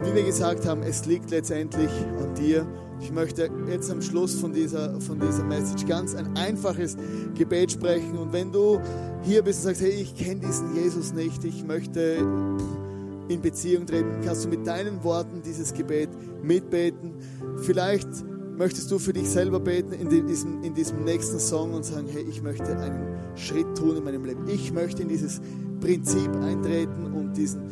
Wie 0.02 0.14
wir 0.14 0.24
gesagt 0.24 0.66
haben, 0.66 0.82
es 0.82 1.06
liegt 1.06 1.30
letztendlich 1.30 1.90
an 2.20 2.34
dir. 2.34 2.66
Ich 3.00 3.12
möchte 3.12 3.50
jetzt 3.68 3.90
am 3.90 4.00
Schluss 4.00 4.34
von 4.34 4.52
dieser, 4.52 5.00
von 5.00 5.20
dieser 5.20 5.44
Message 5.44 5.86
ganz 5.86 6.14
ein 6.14 6.36
einfaches 6.36 6.96
Gebet 7.34 7.72
sprechen. 7.72 8.16
Und 8.16 8.32
wenn 8.32 8.52
du 8.52 8.80
hier 9.22 9.42
bist 9.42 9.60
und 9.60 9.64
sagst, 9.66 9.82
hey, 9.82 9.90
ich 9.90 10.14
kenne 10.16 10.40
diesen 10.40 10.74
Jesus 10.74 11.12
nicht, 11.12 11.44
ich 11.44 11.64
möchte 11.64 12.18
in 13.28 13.40
Beziehung 13.40 13.86
treten, 13.86 14.20
kannst 14.24 14.44
du 14.44 14.48
mit 14.48 14.66
deinen 14.66 15.02
Worten 15.02 15.42
dieses 15.42 15.72
Gebet 15.72 16.10
mitbeten. 16.42 17.14
Vielleicht 17.62 18.08
möchtest 18.56 18.90
du 18.90 18.98
für 18.98 19.12
dich 19.12 19.28
selber 19.28 19.60
beten 19.60 19.92
in 19.92 20.08
diesem, 20.08 20.62
in 20.62 20.74
diesem 20.74 21.04
nächsten 21.04 21.38
Song 21.38 21.74
und 21.74 21.84
sagen, 21.84 22.06
hey, 22.10 22.24
ich 22.28 22.42
möchte 22.42 22.76
einen 22.76 23.36
Schritt 23.36 23.74
tun 23.76 23.96
in 23.96 24.04
meinem 24.04 24.24
Leben. 24.24 24.46
Ich 24.48 24.72
möchte 24.72 25.02
in 25.02 25.08
dieses 25.08 25.40
Prinzip 25.80 26.30
eintreten 26.36 27.12
und 27.12 27.34
diesen, 27.34 27.62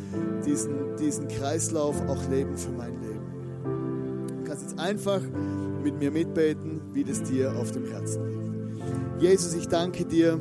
diesen, 0.45 0.95
diesen 0.99 1.27
Kreislauf 1.27 1.95
auch 2.07 2.29
leben 2.29 2.57
für 2.57 2.71
mein 2.71 2.99
Leben. 3.01 3.12
Kannst 4.53 4.69
jetzt 4.69 4.79
einfach 4.79 5.19
mit 5.83 5.97
mir 5.97 6.11
mitbeten, 6.11 6.79
wie 6.93 7.03
das 7.03 7.23
dir 7.23 7.55
auf 7.55 7.71
dem 7.71 7.85
Herzen 7.85 8.23
liegt. 8.27 9.19
Jesus, 9.19 9.55
ich 9.55 9.67
danke 9.67 10.05
dir, 10.05 10.39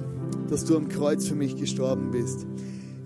dass 0.50 0.66
du 0.66 0.76
am 0.76 0.90
Kreuz 0.90 1.26
für 1.26 1.34
mich 1.34 1.56
gestorben 1.56 2.10
bist. 2.10 2.46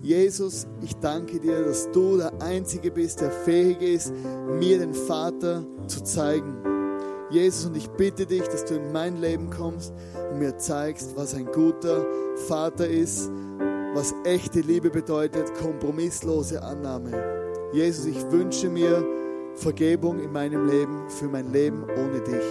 Jesus, 0.01 0.67
ich 0.81 0.93
danke 0.95 1.39
dir, 1.39 1.63
dass 1.63 1.89
du 1.91 2.17
der 2.17 2.33
Einzige 2.41 2.91
bist, 2.91 3.21
der 3.21 3.31
fähig 3.31 3.81
ist, 3.81 4.11
mir 4.59 4.79
den 4.79 4.93
Vater 4.93 5.65
zu 5.87 6.03
zeigen. 6.03 6.57
Jesus, 7.29 7.67
und 7.67 7.77
ich 7.77 7.87
bitte 7.91 8.25
dich, 8.25 8.43
dass 8.43 8.65
du 8.65 8.75
in 8.75 8.91
mein 8.91 9.21
Leben 9.21 9.49
kommst 9.49 9.93
und 10.29 10.39
mir 10.39 10.57
zeigst, 10.57 11.15
was 11.15 11.33
ein 11.33 11.45
guter 11.45 12.05
Vater 12.49 12.85
ist, 12.85 13.31
was 13.93 14.13
echte 14.25 14.59
Liebe 14.59 14.89
bedeutet, 14.89 15.53
kompromisslose 15.55 16.61
Annahme. 16.61 17.11
Jesus, 17.71 18.07
ich 18.07 18.29
wünsche 18.29 18.69
mir 18.69 19.05
Vergebung 19.57 20.19
in 20.19 20.31
meinem 20.31 20.67
Leben 20.67 21.09
für 21.09 21.27
mein 21.27 21.51
Leben 21.51 21.83
ohne 21.83 22.21
dich. 22.21 22.45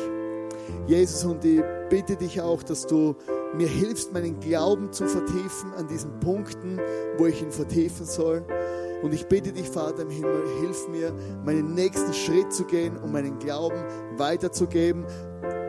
Jesus, 0.86 1.24
und 1.24 1.44
ich 1.44 1.62
bitte 1.88 2.16
dich 2.16 2.40
auch, 2.40 2.62
dass 2.62 2.86
du 2.86 3.14
mir 3.54 3.68
hilfst, 3.68 4.12
meinen 4.12 4.38
Glauben 4.40 4.92
zu 4.92 5.06
vertiefen 5.06 5.72
an 5.76 5.86
diesen 5.86 6.18
Punkten, 6.20 6.80
wo 7.16 7.26
ich 7.26 7.40
ihn 7.40 7.52
vertiefen 7.52 8.04
soll. 8.04 8.44
Und 9.02 9.12
ich 9.12 9.26
bitte 9.26 9.52
dich, 9.52 9.68
Vater 9.68 10.02
im 10.02 10.10
Himmel, 10.10 10.42
hilf 10.60 10.88
mir, 10.88 11.12
meinen 11.44 11.74
nächsten 11.74 12.12
Schritt 12.12 12.52
zu 12.52 12.64
gehen, 12.64 12.96
um 12.96 13.12
meinen 13.12 13.38
Glauben 13.38 13.84
weiterzugeben, 14.16 15.04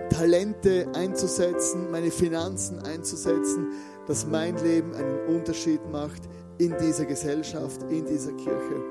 Talente 0.10 0.88
einzusetzen, 0.96 1.92
meine 1.92 2.10
Finanzen 2.10 2.80
einzusetzen, 2.80 3.68
dass 4.08 4.26
mein 4.26 4.58
Leben 4.64 4.94
einen 4.94 5.20
Unterschied 5.28 5.82
macht 5.92 6.22
in 6.58 6.76
dieser 6.82 7.06
Gesellschaft, 7.06 7.84
in 7.90 8.06
dieser 8.06 8.32
Kirche. 8.34 8.84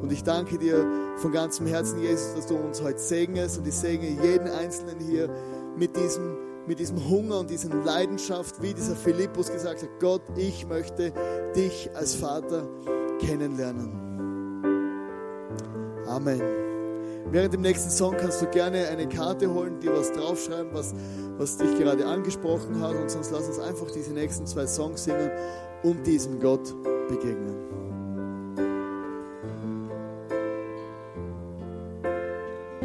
Und 0.00 0.12
ich 0.12 0.22
danke 0.22 0.58
dir 0.58 0.86
von 1.16 1.32
ganzem 1.32 1.66
Herzen, 1.66 2.00
Jesus, 2.00 2.34
dass 2.34 2.46
du 2.46 2.56
uns 2.56 2.82
heute 2.82 2.98
segnest 2.98 3.58
und 3.58 3.66
ich 3.66 3.74
segne 3.74 4.08
jeden 4.08 4.48
Einzelnen 4.48 5.00
hier 5.00 5.28
mit 5.76 5.96
diesem 5.96 6.36
mit 6.66 6.78
diesem 6.78 7.08
Hunger 7.08 7.40
und 7.40 7.50
dieser 7.50 7.74
Leidenschaft, 7.74 8.62
wie 8.62 8.72
dieser 8.72 8.94
Philippus 8.94 9.50
gesagt 9.50 9.82
hat, 9.82 9.90
Gott, 9.98 10.22
ich 10.36 10.64
möchte 10.68 11.12
dich 11.56 11.90
als 11.94 12.14
Vater 12.14 12.68
kennenlernen. 13.18 13.90
Amen. 16.06 16.61
Während 17.30 17.54
dem 17.54 17.62
nächsten 17.62 17.90
Song 17.90 18.16
kannst 18.16 18.42
du 18.42 18.46
gerne 18.46 18.88
eine 18.88 19.08
Karte 19.08 19.52
holen, 19.52 19.80
dir 19.80 19.92
was 19.92 20.12
draufschreiben, 20.12 20.72
was, 20.72 20.94
was 21.38 21.56
dich 21.56 21.78
gerade 21.78 22.04
angesprochen 22.04 22.80
hat. 22.80 22.94
Und 22.94 23.10
sonst 23.10 23.30
lass 23.30 23.46
uns 23.46 23.58
einfach 23.58 23.90
diese 23.90 24.12
nächsten 24.12 24.46
zwei 24.46 24.66
Songs 24.66 25.04
singen 25.04 25.30
und 25.82 26.06
diesem 26.06 26.40
Gott 26.40 26.74
begegnen. 27.08 27.56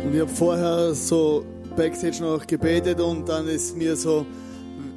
Und 0.07 0.13
ich 0.13 0.21
habe 0.21 0.31
vorher 0.31 0.93
so 0.93 1.43
Backstage 1.75 2.21
noch 2.21 2.47
gebetet 2.47 3.01
und 3.01 3.27
dann 3.27 3.47
ist 3.47 3.75
mir 3.75 3.97
so, 3.97 4.25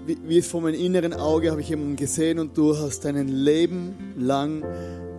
wie, 0.06 0.16
wie 0.22 0.38
es 0.38 0.46
vor 0.46 0.60
meinem 0.60 0.80
inneren 0.80 1.12
Auge 1.12 1.50
habe 1.50 1.60
ich 1.60 1.68
jemanden 1.68 1.96
gesehen 1.96 2.38
und 2.38 2.56
du 2.56 2.76
hast 2.76 3.04
dein 3.04 3.26
Leben 3.26 4.14
lang 4.16 4.62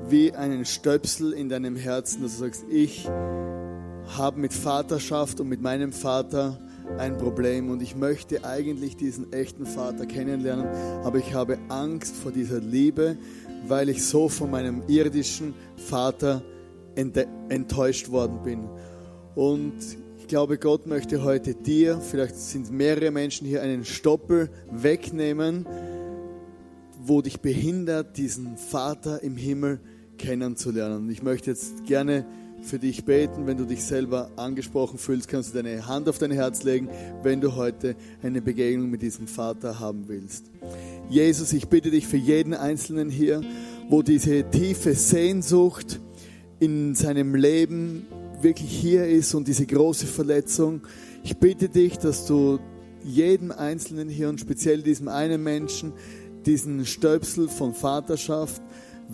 wie 0.07 0.33
einen 0.33 0.65
Stöpsel 0.65 1.33
in 1.33 1.49
deinem 1.49 1.75
Herzen, 1.75 2.21
dass 2.21 2.37
du 2.37 2.45
sagst, 2.45 2.63
ich 2.69 3.09
habe 4.17 4.39
mit 4.39 4.53
Vaterschaft 4.53 5.39
und 5.39 5.49
mit 5.49 5.61
meinem 5.61 5.91
Vater 5.93 6.57
ein 6.97 7.17
Problem 7.17 7.69
und 7.69 7.81
ich 7.81 7.95
möchte 7.95 8.43
eigentlich 8.43 8.97
diesen 8.97 9.31
echten 9.31 9.65
Vater 9.65 10.05
kennenlernen, 10.05 10.67
aber 11.03 11.19
ich 11.19 11.33
habe 11.33 11.57
Angst 11.69 12.15
vor 12.15 12.31
dieser 12.31 12.59
Liebe, 12.59 13.17
weil 13.67 13.89
ich 13.89 14.05
so 14.05 14.29
von 14.29 14.51
meinem 14.51 14.83
irdischen 14.87 15.53
Vater 15.75 16.41
enttäuscht 16.95 18.09
worden 18.09 18.41
bin. 18.43 18.67
Und 19.35 19.75
ich 20.17 20.27
glaube, 20.27 20.57
Gott 20.57 20.87
möchte 20.87 21.23
heute 21.23 21.53
dir, 21.53 21.99
vielleicht 22.01 22.35
sind 22.37 22.71
mehrere 22.71 23.11
Menschen 23.11 23.47
hier, 23.47 23.61
einen 23.61 23.85
Stoppel 23.85 24.49
wegnehmen, 24.71 25.65
wo 27.03 27.21
dich 27.21 27.39
behindert, 27.41 28.17
diesen 28.17 28.57
Vater 28.57 29.23
im 29.23 29.37
Himmel 29.37 29.79
kennenzulernen. 30.17 31.03
Und 31.03 31.09
ich 31.09 31.23
möchte 31.23 31.49
jetzt 31.49 31.85
gerne 31.85 32.25
für 32.61 32.79
dich 32.79 33.05
beten. 33.05 33.47
Wenn 33.47 33.57
du 33.57 33.65
dich 33.65 33.83
selber 33.83 34.29
angesprochen 34.35 34.97
fühlst, 34.97 35.27
kannst 35.27 35.53
du 35.53 35.61
deine 35.61 35.87
Hand 35.87 36.07
auf 36.07 36.17
dein 36.17 36.31
Herz 36.31 36.63
legen, 36.63 36.89
wenn 37.23 37.41
du 37.41 37.55
heute 37.55 37.95
eine 38.23 38.41
Begegnung 38.41 38.89
mit 38.89 39.01
diesem 39.01 39.27
Vater 39.27 39.79
haben 39.79 40.07
willst. 40.07 40.45
Jesus, 41.09 41.53
ich 41.53 41.67
bitte 41.67 41.91
dich 41.91 42.07
für 42.07 42.17
jeden 42.17 42.53
Einzelnen 42.53 43.09
hier, 43.09 43.41
wo 43.89 44.01
diese 44.01 44.49
tiefe 44.49 44.93
Sehnsucht 44.93 45.99
in 46.59 46.95
seinem 46.95 47.35
Leben 47.35 48.05
wirklich 48.41 48.71
hier 48.71 49.07
ist 49.07 49.33
und 49.33 49.47
diese 49.47 49.65
große 49.65 50.07
Verletzung. 50.07 50.81
Ich 51.23 51.37
bitte 51.37 51.69
dich, 51.69 51.97
dass 51.97 52.25
du 52.25 52.59
jedem 53.03 53.51
Einzelnen 53.51 54.09
hier 54.09 54.29
und 54.29 54.39
speziell 54.39 54.81
diesem 54.81 55.07
einen 55.07 55.43
Menschen 55.43 55.93
diesen 56.45 56.85
Stöpsel 56.85 57.47
von 57.47 57.73
Vaterschaft, 57.73 58.61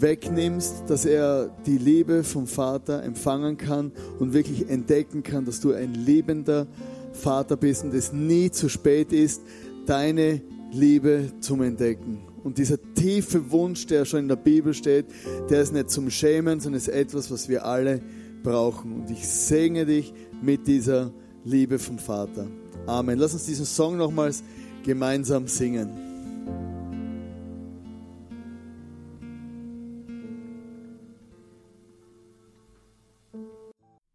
wegnimmst, 0.02 0.84
dass 0.88 1.06
er 1.06 1.50
die 1.66 1.78
Liebe 1.78 2.24
vom 2.24 2.48
Vater 2.48 3.04
empfangen 3.04 3.58
kann 3.58 3.92
und 4.20 4.34
wirklich 4.34 4.70
entdecken 4.70 5.24
kann, 5.24 5.46
dass 5.46 5.60
du 5.60 5.74
ein 5.74 5.94
liebender 5.94 6.68
Vater 7.14 7.58
bist 7.58 7.84
und 7.84 7.94
es 7.94 8.14
nie 8.14 8.52
zu 8.52 8.70
spät 8.70 9.12
ist, 9.12 9.42
deine 9.86 10.42
Liebe 10.72 11.32
zum 11.40 11.62
Entdecken. 11.62 12.20
Und 12.44 12.58
dieser 12.58 12.78
tiefe 12.94 13.52
Wunsch, 13.52 13.88
der 13.88 14.06
schon 14.06 14.22
in 14.22 14.28
der 14.28 14.36
Bibel 14.36 14.74
steht, 14.74 15.06
der 15.50 15.62
ist 15.62 15.74
nicht 15.74 15.90
zum 15.90 16.10
Schämen, 16.10 16.60
sondern 16.60 16.78
ist 16.78 16.88
etwas, 16.88 17.32
was 17.32 17.50
wir 17.50 17.66
alle 17.66 18.02
brauchen. 18.44 18.94
Und 18.94 19.10
ich 19.10 19.28
segne 19.28 19.86
dich 19.86 20.14
mit 20.42 20.68
dieser 20.68 21.12
Liebe 21.44 21.80
vom 21.80 21.98
Vater. 21.98 22.48
Amen. 22.86 23.18
Lass 23.20 23.34
uns 23.34 23.46
diesen 23.46 23.66
Song 23.66 23.98
nochmals 23.98 24.44
gemeinsam 24.84 25.48
singen. 25.48 26.07